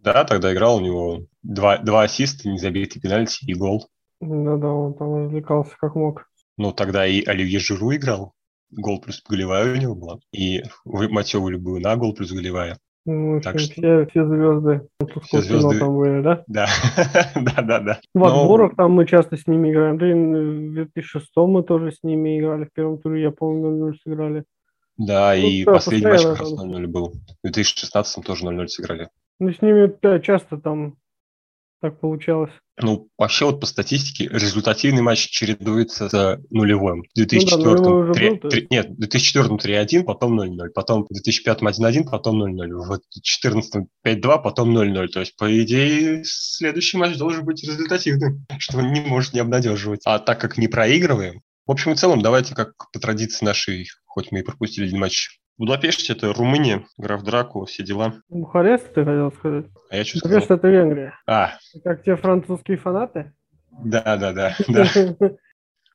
Да, 0.04 0.23
тогда 0.26 0.54
играл 0.54 0.78
у 0.78 0.82
него 0.82 1.21
два, 1.43 1.78
два 1.78 2.04
ассиста, 2.04 2.50
незабитый 2.50 3.02
пенальти 3.02 3.45
и 3.45 3.54
гол. 3.54 3.88
Да-да, 4.19 4.67
он 4.67 4.93
там 4.95 5.26
развлекался 5.26 5.76
как 5.78 5.95
мог. 5.95 6.30
Ну, 6.58 6.71
тогда 6.71 7.06
и 7.06 7.23
Оливье 7.23 7.60
Жиру 7.60 7.93
играл. 7.95 8.34
Гол 8.71 9.00
плюс 9.00 9.23
голевая 9.28 9.71
у 9.73 9.76
него 9.76 9.95
была. 9.95 10.19
И 10.32 10.63
Матева 10.86 11.50
любую 11.50 11.82
на 11.82 11.95
гол 11.95 12.13
плюс 12.13 12.32
голевая. 12.32 12.78
Ну, 13.08 13.39
так 13.39 13.58
что... 13.58 13.72
все, 13.72 14.06
все 14.08 14.28
звезды. 14.28 14.82
Все 15.24 15.41
звезды 15.41 15.80
там 15.80 15.96
были, 15.96 16.22
да? 16.22 16.43
Да, 16.48 16.67
да, 17.36 17.62
да, 17.62 17.80
да. 17.80 18.00
В 18.13 18.24
отборах 18.26 18.76
там 18.76 18.91
мы 18.91 19.08
часто 19.08 19.38
с 19.38 19.48
ними 19.48 19.72
играем. 19.72 19.98
Да 19.98 20.12
и 20.12 20.13
в 20.13 20.74
2006 20.74 21.32
мы 21.38 21.63
тоже 21.63 21.93
с 21.93 22.04
ними 22.04 22.38
играли. 22.38 22.65
В 22.65 22.74
первом 22.74 22.98
туре, 22.98 23.22
я 23.22 23.32
помню, 23.32 23.91
0-0 23.91 23.96
сыграли. 24.04 24.43
Да, 24.98 25.34
ну, 25.38 25.48
и 25.48 25.63
последний 25.63 26.06
матч 26.06 26.24
как 26.24 26.39
раз 26.39 26.54
0-0 26.54 26.88
был. 26.88 27.13
В 27.43 27.43
2016 27.43 28.26
тоже 28.26 28.46
0-0 28.46 28.67
сыграли. 28.67 29.10
Ну, 29.39 29.54
с 29.54 29.62
ними 29.62 29.89
да, 30.02 30.20
часто 30.20 30.58
там 30.58 30.96
так 31.81 31.99
получалось. 31.99 32.51
Ну, 32.79 33.09
вообще 33.17 33.45
вот 33.45 33.59
по 33.59 33.65
статистике 33.65 34.27
результативный 34.31 35.01
матч 35.01 35.29
чередуется 35.29 36.09
с 36.09 36.39
нулевым. 36.51 37.03
В 37.03 37.15
2004 37.15 37.79
ну, 37.79 38.05
да, 38.07 38.13
3, 38.13 38.29
был, 38.29 38.49
3, 38.49 38.67
нет, 38.69 38.89
в 38.89 38.97
2004 38.97 39.47
3-1, 39.55 40.03
потом 40.03 40.39
0-0, 40.39 40.69
потом 40.75 41.05
в 41.09 41.13
2005 41.13 41.61
1-1, 41.61 42.09
потом 42.09 42.43
0-0, 42.43 42.67
в 42.67 42.87
2014 42.87 43.87
5-2, 44.05 44.43
потом 44.43 44.77
0-0. 44.77 45.07
То 45.07 45.19
есть, 45.21 45.35
по 45.37 45.63
идее, 45.63 46.21
следующий 46.23 46.97
матч 46.97 47.17
должен 47.17 47.45
быть 47.45 47.63
результативным, 47.63 48.45
что 48.59 48.81
не 48.81 49.01
может 49.01 49.33
не 49.33 49.39
обнадеживать. 49.39 50.01
А 50.05 50.19
так 50.19 50.39
как 50.39 50.57
не 50.57 50.67
проигрываем, 50.67 51.41
в 51.65 51.71
общем 51.71 51.93
и 51.93 51.95
целом, 51.95 52.21
давайте 52.21 52.55
как 52.55 52.73
по 52.93 52.99
традиции 52.99 53.43
нашей, 53.43 53.87
хоть 54.05 54.31
мы 54.31 54.39
и 54.39 54.43
пропустили 54.43 54.85
один 54.85 54.99
матч 54.99 55.39
Будапешт– 55.58 56.10
это 56.12 56.34
Румыния, 56.34 56.86
граф 56.98 57.24
Драку, 57.24 57.65
все 57.65 57.84
дела. 57.84 58.13
Бухарест, 58.30 58.93
ты 58.93 59.04
хотел 59.04 59.32
сказать? 59.32 59.65
А 59.89 59.96
я 59.96 60.06
что 60.06 60.20
Будапешт– 60.22 60.52
это 60.52 60.67
Венгрия. 60.67 61.20
А. 61.26 61.54
Как 61.84 62.04
те 62.04 62.15
французские 62.15 62.78
фанаты? 62.78 63.34
Да, 63.84 64.17
да, 64.17 64.34
да, 64.34 64.56
да. 64.67 64.86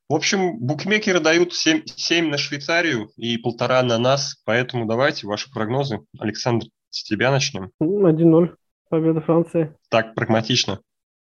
В 0.08 0.14
общем, 0.14 0.58
букмекеры 0.58 1.20
дают 1.20 1.54
7, 1.54 1.82
7 1.86 2.28
на 2.28 2.38
Швейцарию 2.38 3.10
и 3.16 3.38
полтора 3.38 3.82
на 3.82 3.98
нас, 3.98 4.42
поэтому 4.44 4.86
давайте 4.86 5.26
ваши 5.26 5.50
прогнозы. 5.50 6.00
Александр, 6.18 6.66
с 6.90 7.04
тебя 7.04 7.30
начнем. 7.30 7.70
1-0. 7.80 8.54
Победа 8.88 9.20
Франции. 9.20 9.74
Так, 9.88 10.14
прагматично. 10.14 10.80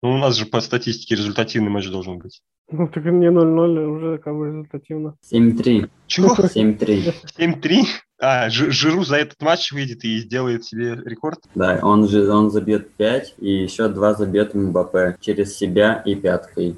Ну, 0.04 0.12
у 0.12 0.18
нас 0.18 0.36
же 0.36 0.46
по 0.46 0.62
статистике 0.62 1.16
результативный 1.16 1.70
матч 1.70 1.90
должен 1.90 2.20
быть. 2.20 2.42
Ну, 2.70 2.88
так 2.88 3.04
не 3.06 3.28
0-0 3.28 3.86
уже 3.86 4.18
как 4.20 4.36
бы 4.36 4.48
результативно. 4.48 5.16
7-3. 5.34 5.90
Чего? 6.06 6.36
7-3. 6.36 7.16
7-3? 7.40 7.84
А, 8.20 8.50
Жиру 8.50 9.04
за 9.04 9.18
этот 9.18 9.42
матч 9.42 9.72
выйдет 9.72 10.04
и 10.04 10.20
сделает 10.20 10.66
себе 10.66 10.96
рекорд? 10.96 11.40
Да, 11.54 11.80
он 11.84 12.08
же 12.08 12.30
он 12.32 12.50
забьет 12.50 12.94
5 12.96 13.36
и 13.40 13.64
еще 13.64 13.90
2 13.90 14.14
забьет 14.16 14.56
МБП 14.56 15.20
через 15.22 15.56
себя 15.56 16.02
и 16.06 16.16
пяткой. 16.16 16.78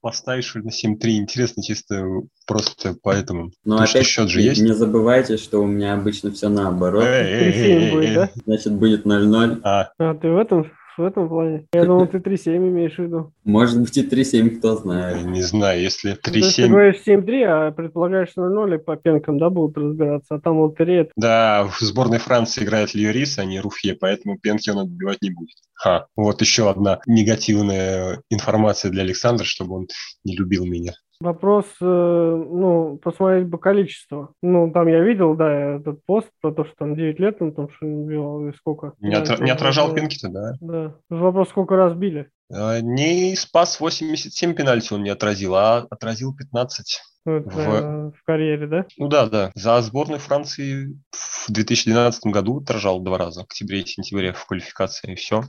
Поставишь 0.00 0.54
на 0.54 0.68
7-3, 0.68 0.96
интересно, 1.16 1.62
чисто 1.62 2.06
просто 2.46 2.94
поэтому. 3.02 3.50
Но 3.64 3.78
Потому 3.78 3.90
опять 3.90 4.06
счет 4.06 4.28
же 4.28 4.40
есть. 4.40 4.62
Не 4.62 4.72
забывайте, 4.72 5.36
что 5.36 5.60
у 5.60 5.66
меня 5.66 5.94
обычно 5.94 6.30
все 6.30 6.48
наоборот. 6.48 7.02
Эй, 7.04 7.24
эй, 7.24 7.52
эй, 7.52 7.96
эй, 7.96 8.16
эй. 8.16 8.28
Значит, 8.44 8.74
будет 8.74 9.04
0-0. 9.04 9.60
А. 9.64 9.90
а 9.98 10.14
ты 10.14 10.30
в 10.30 10.36
этом 10.36 10.70
в 10.98 11.04
этом 11.04 11.28
плане. 11.28 11.66
Я 11.72 11.84
думал, 11.84 12.06
ты 12.06 12.18
3-7 12.18 12.56
имеешь 12.56 12.96
в 12.96 12.98
виду. 12.98 13.32
Может 13.44 13.80
быть 13.80 13.96
и 13.96 14.06
3-7, 14.06 14.58
кто 14.58 14.76
знает. 14.76 15.24
Не 15.26 15.42
знаю, 15.42 15.80
если 15.80 16.12
То 16.12 16.30
есть 16.30 16.56
ты 16.56 16.62
3-7... 16.64 16.68
говоришь 16.68 17.02
7-3, 17.06 17.42
а 17.44 17.70
предполагаешь 17.70 18.30
0-0 18.36 18.74
и 18.74 18.78
по 18.78 18.96
пенкам, 18.96 19.38
да, 19.38 19.50
будут 19.50 19.78
разбираться, 19.78 20.34
а 20.34 20.40
там 20.40 20.60
лотерея. 20.60 21.08
Да, 21.16 21.68
в 21.70 21.80
сборной 21.80 22.18
Франции 22.18 22.64
играет 22.64 22.94
Льюрис, 22.94 23.38
а 23.38 23.44
не 23.44 23.60
Руфье, 23.60 23.94
поэтому 23.94 24.38
пенки 24.38 24.70
он 24.70 24.80
отбивать 24.80 25.22
не 25.22 25.30
будет. 25.30 25.56
Ха, 25.74 26.06
вот 26.16 26.40
еще 26.40 26.68
одна 26.70 27.00
негативная 27.06 28.20
информация 28.30 28.90
для 28.90 29.02
Александра, 29.02 29.44
чтобы 29.44 29.76
он 29.76 29.86
не 30.24 30.36
любил 30.36 30.64
меня. 30.66 30.92
Вопрос, 31.20 31.66
э, 31.80 31.84
ну, 31.84 32.96
посмотреть 33.02 33.48
бы 33.48 33.58
количество. 33.58 34.34
Ну, 34.40 34.70
там 34.70 34.86
я 34.86 35.00
видел, 35.00 35.34
да, 35.34 35.76
этот 35.76 36.04
пост 36.06 36.28
про 36.40 36.52
то, 36.52 36.64
что 36.64 36.74
там 36.78 36.94
9 36.94 37.18
лет 37.18 37.38
он 37.42 37.52
там 37.52 37.68
что 37.70 37.86
набивал, 37.86 38.46
и 38.46 38.52
сколько. 38.54 38.92
Не, 39.00 39.16
отра- 39.16 39.42
не 39.42 39.50
отражал 39.50 39.88
Да. 39.88 39.94
пенки-то, 39.96 40.28
да? 40.28 40.52
Да. 40.60 40.94
Вопрос, 41.10 41.48
сколько 41.48 41.74
раз 41.74 41.94
били. 41.94 42.30
А, 42.52 42.80
Не 42.80 43.34
спас 43.34 43.80
87 43.80 44.54
пенальти 44.54 44.92
он 44.92 45.02
не 45.02 45.10
отразил, 45.10 45.56
а 45.56 45.86
отразил 45.90 46.36
15. 46.36 47.00
Ну, 47.26 47.32
это, 47.38 47.50
В- 47.50 47.56
наверное, 47.56 48.10
в 48.12 48.22
карьере, 48.24 48.66
да? 48.68 48.86
Ну 48.96 49.08
да, 49.08 49.26
да. 49.26 49.50
За 49.56 49.82
сборную 49.82 50.20
Франции 50.20 50.96
в 51.10 51.50
2012 51.50 52.26
году 52.32 52.60
отражал 52.60 53.00
два 53.00 53.18
раза, 53.18 53.40
в 53.40 53.44
октябре 53.46 53.80
и 53.80 53.86
сентябре 53.86 54.32
в 54.32 54.46
квалификации, 54.46 55.12
и 55.12 55.16
все. 55.16 55.42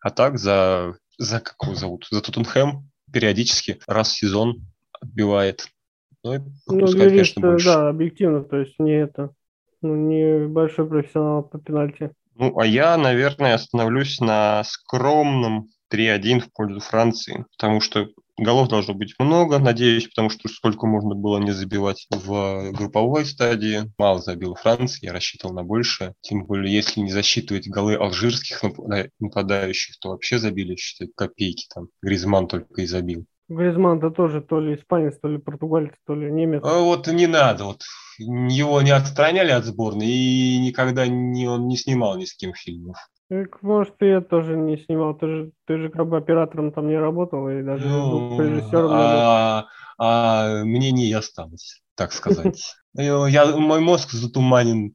А 0.00 0.08
так 0.08 0.38
за, 0.38 0.94
за 1.18 1.40
как 1.40 1.56
его 1.62 1.74
зовут? 1.74 2.06
За 2.10 2.22
Тоттенхэм 2.22 2.88
периодически 3.12 3.78
раз 3.86 4.08
в 4.08 4.16
сезон 4.16 4.62
отбивает. 5.02 5.66
Ну, 6.24 6.34
Ну, 6.68 6.78
юрист, 6.78 6.96
конечно, 6.98 7.42
больше. 7.42 7.66
да, 7.66 7.88
объективно, 7.88 8.44
то 8.44 8.56
есть 8.56 8.78
не 8.78 8.92
это, 8.92 9.34
ну, 9.82 9.96
не 9.96 10.46
большой 10.46 10.88
профессионал 10.88 11.42
по 11.42 11.58
пенальти. 11.58 12.12
Ну, 12.34 12.58
а 12.58 12.64
я, 12.64 12.96
наверное, 12.96 13.54
остановлюсь 13.54 14.20
на 14.20 14.62
скромном 14.64 15.68
3-1 15.88 16.40
в 16.40 16.50
пользу 16.52 16.80
Франции, 16.80 17.44
потому 17.58 17.80
что 17.80 18.08
голов 18.38 18.68
должно 18.68 18.94
быть 18.94 19.14
много, 19.18 19.58
надеюсь, 19.58 20.08
потому 20.08 20.30
что 20.30 20.48
сколько 20.48 20.86
можно 20.86 21.14
было 21.14 21.38
не 21.38 21.50
забивать 21.50 22.06
в 22.10 22.70
групповой 22.72 23.26
стадии. 23.26 23.92
Мало 23.98 24.20
забил 24.20 24.54
Франции, 24.54 25.06
я 25.06 25.12
рассчитывал 25.12 25.54
на 25.54 25.62
больше. 25.62 26.14
Тем 26.22 26.46
более, 26.46 26.74
если 26.74 27.00
не 27.00 27.10
засчитывать 27.10 27.68
голы 27.68 27.96
алжирских 27.96 28.62
напада- 28.62 29.10
нападающих, 29.18 29.98
то 29.98 30.10
вообще 30.10 30.38
забили, 30.38 30.76
считай, 30.76 31.08
копейки 31.14 31.66
там. 31.74 31.88
Гризман 32.00 32.48
только 32.48 32.80
и 32.80 32.86
забил. 32.86 33.26
Гризман-то 33.48 34.10
тоже 34.10 34.40
то 34.40 34.60
ли 34.60 34.74
испанец, 34.74 35.18
то 35.18 35.28
ли 35.28 35.38
португалец, 35.38 35.94
то 36.06 36.14
ли 36.14 36.30
немец. 36.30 36.62
А 36.64 36.78
вот 36.80 37.06
не 37.08 37.26
надо, 37.26 37.64
вот 37.64 37.82
его 38.18 38.82
не 38.82 38.90
отстраняли 38.90 39.50
от 39.50 39.64
сборной, 39.64 40.06
и 40.06 40.58
никогда 40.58 41.06
не, 41.06 41.48
он 41.48 41.66
не 41.68 41.76
снимал 41.76 42.16
ни 42.16 42.24
с 42.24 42.34
кем 42.34 42.54
фильмов. 42.54 42.96
Так, 43.28 43.62
может, 43.62 43.96
ты 43.98 44.06
это 44.06 44.28
тоже 44.28 44.56
не 44.56 44.76
снимал, 44.76 45.14
ты 45.14 45.26
же, 45.26 45.52
ты 45.66 45.78
же 45.78 45.88
как 45.88 46.06
бы 46.08 46.18
оператором 46.18 46.72
там 46.72 46.88
не 46.88 46.98
работал, 46.98 47.48
и 47.48 47.62
даже 47.62 47.84
Ну, 47.88 48.40
режиссером 48.40 48.90
а, 48.90 49.66
а 49.98 50.64
мне 50.64 50.90
не 50.92 51.10
осталось, 51.12 51.82
так 51.94 52.12
сказать. 52.12 52.74
Я, 52.94 53.26
я- 53.26 53.56
мой 53.56 53.80
мозг 53.80 54.10
затуманен 54.10 54.94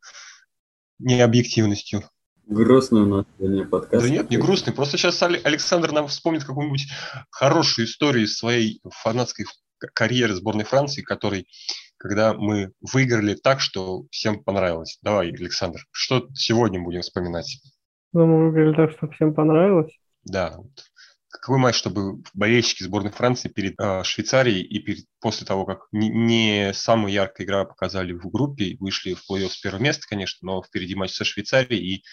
необъективностью. 0.99 2.03
Грустный 2.49 3.01
у 3.01 3.05
нас 3.05 3.25
сегодня 3.37 3.65
подкаст. 3.65 4.05
Да 4.05 4.09
нет, 4.09 4.29
не 4.29 4.37
грустный. 4.37 4.73
Просто 4.73 4.97
сейчас 4.97 5.21
Але- 5.21 5.41
Александр 5.43 5.91
нам 5.91 6.07
вспомнит 6.07 6.45
какую-нибудь 6.45 6.87
хорошую 7.29 7.85
историю 7.87 8.23
из 8.23 8.37
своей 8.37 8.79
фанатской 8.89 9.45
карьеры 9.93 10.33
сборной 10.33 10.63
Франции, 10.63 11.01
который, 11.01 11.45
когда 11.97 12.33
мы 12.33 12.71
выиграли 12.79 13.35
так, 13.35 13.59
что 13.59 14.05
всем 14.11 14.43
понравилось. 14.43 14.97
Давай, 15.01 15.29
Александр, 15.29 15.81
что 15.91 16.29
сегодня 16.33 16.81
будем 16.81 17.01
вспоминать? 17.01 17.61
Ну, 18.13 18.25
мы 18.25 18.51
говорили 18.51 18.73
так, 18.73 18.91
что 18.91 19.09
всем 19.09 19.33
понравилось. 19.33 19.91
Да. 20.23 20.53
вот. 20.55 20.71
Какой 21.29 21.59
матч, 21.59 21.75
чтобы 21.75 22.23
болельщики 22.33 22.83
сборной 22.83 23.11
Франции 23.11 23.49
перед 23.49 23.77
э, 23.79 24.03
Швейцарией 24.05 24.61
и 24.61 24.79
перед, 24.79 25.03
после 25.19 25.45
того, 25.45 25.65
как 25.65 25.87
не, 25.91 26.07
не 26.09 26.73
самая 26.73 27.11
яркая 27.11 27.45
игра 27.45 27.65
показали 27.65 28.13
в 28.13 28.29
группе, 28.29 28.77
вышли 28.79 29.13
в 29.13 29.29
плей-офф 29.29 29.49
с 29.49 29.59
первого 29.59 29.81
места, 29.81 30.07
конечно, 30.07 30.39
но 30.41 30.63
впереди 30.63 30.95
матч 30.95 31.11
со 31.11 31.25
Швейцарией 31.25 31.95
и 31.95 32.03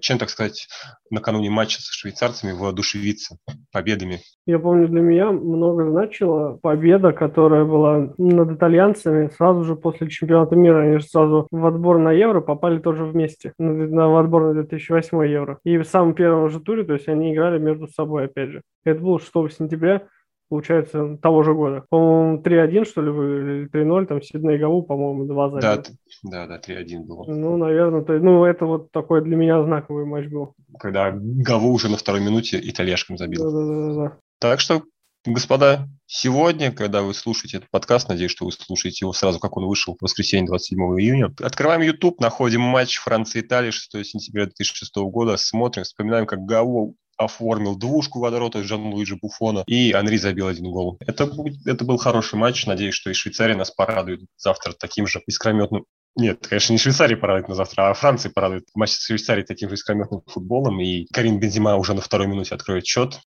чем, 0.00 0.18
так 0.18 0.30
сказать, 0.30 0.68
накануне 1.10 1.50
матча 1.50 1.80
со 1.80 1.92
швейцарцами 1.92 2.52
воодушевиться 2.52 3.36
победами. 3.72 4.20
Я 4.46 4.58
помню, 4.58 4.88
для 4.88 5.00
меня 5.00 5.30
много 5.30 5.88
значила 5.90 6.58
победа, 6.60 7.12
которая 7.12 7.64
была 7.64 8.12
над 8.18 8.50
итальянцами 8.52 9.28
сразу 9.36 9.64
же 9.64 9.76
после 9.76 10.08
чемпионата 10.08 10.56
мира. 10.56 10.82
Они 10.82 10.98
же 10.98 11.04
сразу 11.04 11.46
в 11.50 11.66
отбор 11.66 11.98
на 11.98 12.12
Евро 12.12 12.40
попали 12.40 12.78
тоже 12.78 13.04
вместе, 13.04 13.52
на, 13.58 13.72
на- 13.72 14.08
в 14.08 14.16
отбор 14.16 14.44
на 14.48 14.54
2008 14.54 15.24
Евро. 15.26 15.58
И 15.64 15.78
в 15.78 15.84
самом 15.84 16.14
первом 16.14 16.48
же 16.50 16.60
туре, 16.60 16.84
то 16.84 16.94
есть 16.94 17.08
они 17.08 17.32
играли 17.32 17.58
между 17.58 17.86
собой, 17.88 18.24
опять 18.26 18.50
же. 18.50 18.62
Это 18.84 19.00
было 19.00 19.18
6 19.20 19.56
сентября, 19.56 20.02
получается, 20.50 21.16
того 21.22 21.42
же 21.44 21.54
года. 21.54 21.84
По-моему, 21.88 22.42
3-1, 22.42 22.84
что 22.84 23.00
ли, 23.00 23.10
выиграли, 23.10 23.60
или 23.60 23.70
3-0, 23.70 24.06
там 24.06 24.20
Сидней 24.20 24.58
Гаву, 24.58 24.82
по-моему, 24.82 25.24
2 25.24 25.50
забил. 25.50 25.60
Да, 25.60 25.82
да, 26.24 26.46
да, 26.46 26.60
3-1 26.60 27.04
было. 27.04 27.24
Ну, 27.26 27.56
наверное, 27.56 28.02
то, 28.02 28.12
ну, 28.18 28.44
это 28.44 28.66
вот 28.66 28.90
такой 28.90 29.22
для 29.22 29.36
меня 29.36 29.62
знаковый 29.62 30.04
матч 30.04 30.26
был. 30.26 30.54
Когда 30.78 31.12
Гаву 31.14 31.72
уже 31.72 31.88
на 31.88 31.96
второй 31.96 32.20
минуте 32.20 32.60
итальяшкам 32.62 33.16
забил. 33.16 33.44
Да-да-да. 33.44 34.18
Так 34.40 34.60
что, 34.60 34.82
господа, 35.24 35.86
сегодня, 36.06 36.72
когда 36.72 37.02
вы 37.02 37.14
слушаете 37.14 37.58
этот 37.58 37.70
подкаст, 37.70 38.08
надеюсь, 38.08 38.32
что 38.32 38.44
вы 38.44 38.52
слушаете 38.52 39.04
его 39.04 39.12
сразу, 39.12 39.38
как 39.38 39.56
он 39.56 39.66
вышел 39.66 39.94
в 39.94 40.02
воскресенье 40.02 40.46
27 40.46 40.78
июня. 41.00 41.32
Открываем 41.40 41.82
YouTube, 41.82 42.20
находим 42.20 42.62
матч 42.62 42.98
Франция-Италия 42.98 43.70
6 43.70 44.04
сентября 44.04 44.46
2006 44.46 44.96
года, 44.96 45.36
смотрим, 45.36 45.84
вспоминаем, 45.84 46.26
как 46.26 46.40
Гаво 46.40 46.94
оформил 47.24 47.76
двушку 47.76 48.18
водорота 48.20 48.62
Жан-Луиджи 48.62 49.16
Буфона, 49.16 49.62
и 49.66 49.92
Анри 49.92 50.16
забил 50.16 50.48
один 50.48 50.70
гол. 50.70 50.96
Это, 51.00 51.26
будет- 51.26 51.66
это 51.66 51.84
был 51.84 51.96
хороший 51.98 52.36
матч. 52.36 52.66
Надеюсь, 52.66 52.94
что 52.94 53.10
и 53.10 53.14
Швейцария 53.14 53.54
нас 53.56 53.70
порадует 53.70 54.20
завтра 54.36 54.72
таким 54.72 55.06
же 55.06 55.22
искрометным 55.26 55.84
нет, 56.16 56.44
конечно, 56.48 56.72
не 56.72 56.78
Швейцария 56.80 57.16
порадует 57.16 57.48
на 57.48 57.54
завтра, 57.54 57.88
а 57.88 57.94
Франция 57.94 58.32
порадует 58.32 58.64
матч 58.74 58.90
с 58.90 59.06
Швейцарией 59.06 59.46
таким 59.46 59.68
же 59.68 59.76
искрометным 59.76 60.22
футболом. 60.26 60.80
И 60.80 61.06
Карин 61.12 61.38
Бензима 61.38 61.76
уже 61.76 61.94
на 61.94 62.00
второй 62.00 62.26
минуте 62.26 62.52
откроет 62.52 62.84
счет. 62.84 63.20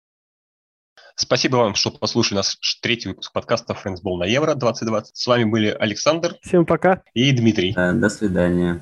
Спасибо 1.14 1.56
вам, 1.56 1.74
что 1.74 1.90
послушали 1.90 2.36
наш 2.38 2.56
третий 2.80 3.08
выпуск 3.08 3.34
подкаста 3.34 3.74
«Френдсбол 3.74 4.18
на 4.18 4.24
Евро 4.24 4.54
2020». 4.54 5.04
С 5.12 5.26
вами 5.26 5.44
были 5.44 5.66
Александр 5.68 6.36
Всем 6.40 6.64
пока. 6.64 7.02
и 7.12 7.30
Дмитрий. 7.32 7.74
Э, 7.76 7.92
До 7.92 8.08
свидания. 8.08 8.80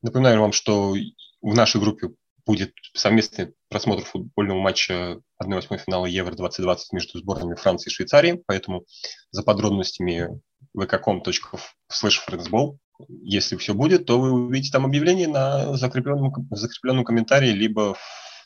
Напоминаю 0.00 0.40
вам, 0.40 0.52
что 0.52 0.94
в 1.42 1.54
нашей 1.54 1.78
группе 1.80 2.08
будет 2.46 2.72
совместный 2.94 3.54
просмотр 3.68 4.04
футбольного 4.04 4.60
матча 4.60 5.20
1-8 5.42 5.78
финала 5.78 6.06
Евро-2020 6.06 6.78
между 6.92 7.18
сборными 7.18 7.56
Франции 7.56 7.90
и 7.90 7.92
Швейцарии, 7.92 8.42
поэтому 8.46 8.84
за 9.32 9.42
подробностями 9.42 10.40
vk.com.slash 10.76 12.78
Если 13.08 13.56
все 13.56 13.74
будет, 13.74 14.06
то 14.06 14.20
вы 14.20 14.30
увидите 14.30 14.72
там 14.72 14.86
объявление 14.86 15.28
на 15.28 15.76
закрепленном, 15.76 16.32
закрепленном 16.50 17.04
комментарии, 17.04 17.50
либо 17.50 17.96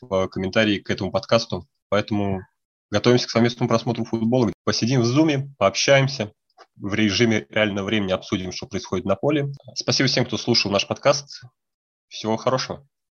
в 0.01 0.27
комментарии 0.29 0.79
к 0.79 0.89
этому 0.89 1.11
подкасту. 1.11 1.67
Поэтому 1.89 2.41
готовимся 2.89 3.27
к 3.27 3.31
совместному 3.31 3.69
просмотру 3.69 4.03
футбола. 4.03 4.51
Посидим 4.63 5.01
в 5.01 5.05
зуме, 5.05 5.53
пообщаемся, 5.57 6.31
в 6.75 6.93
режиме 6.93 7.45
реального 7.49 7.85
времени 7.85 8.11
обсудим, 8.11 8.51
что 8.51 8.65
происходит 8.65 9.05
на 9.05 9.15
поле. 9.15 9.51
Спасибо 9.75 10.07
всем, 10.07 10.25
кто 10.25 10.37
слушал 10.37 10.71
наш 10.71 10.87
подкаст. 10.87 11.43
Всего 12.07 12.37
хорошего. 12.37 12.87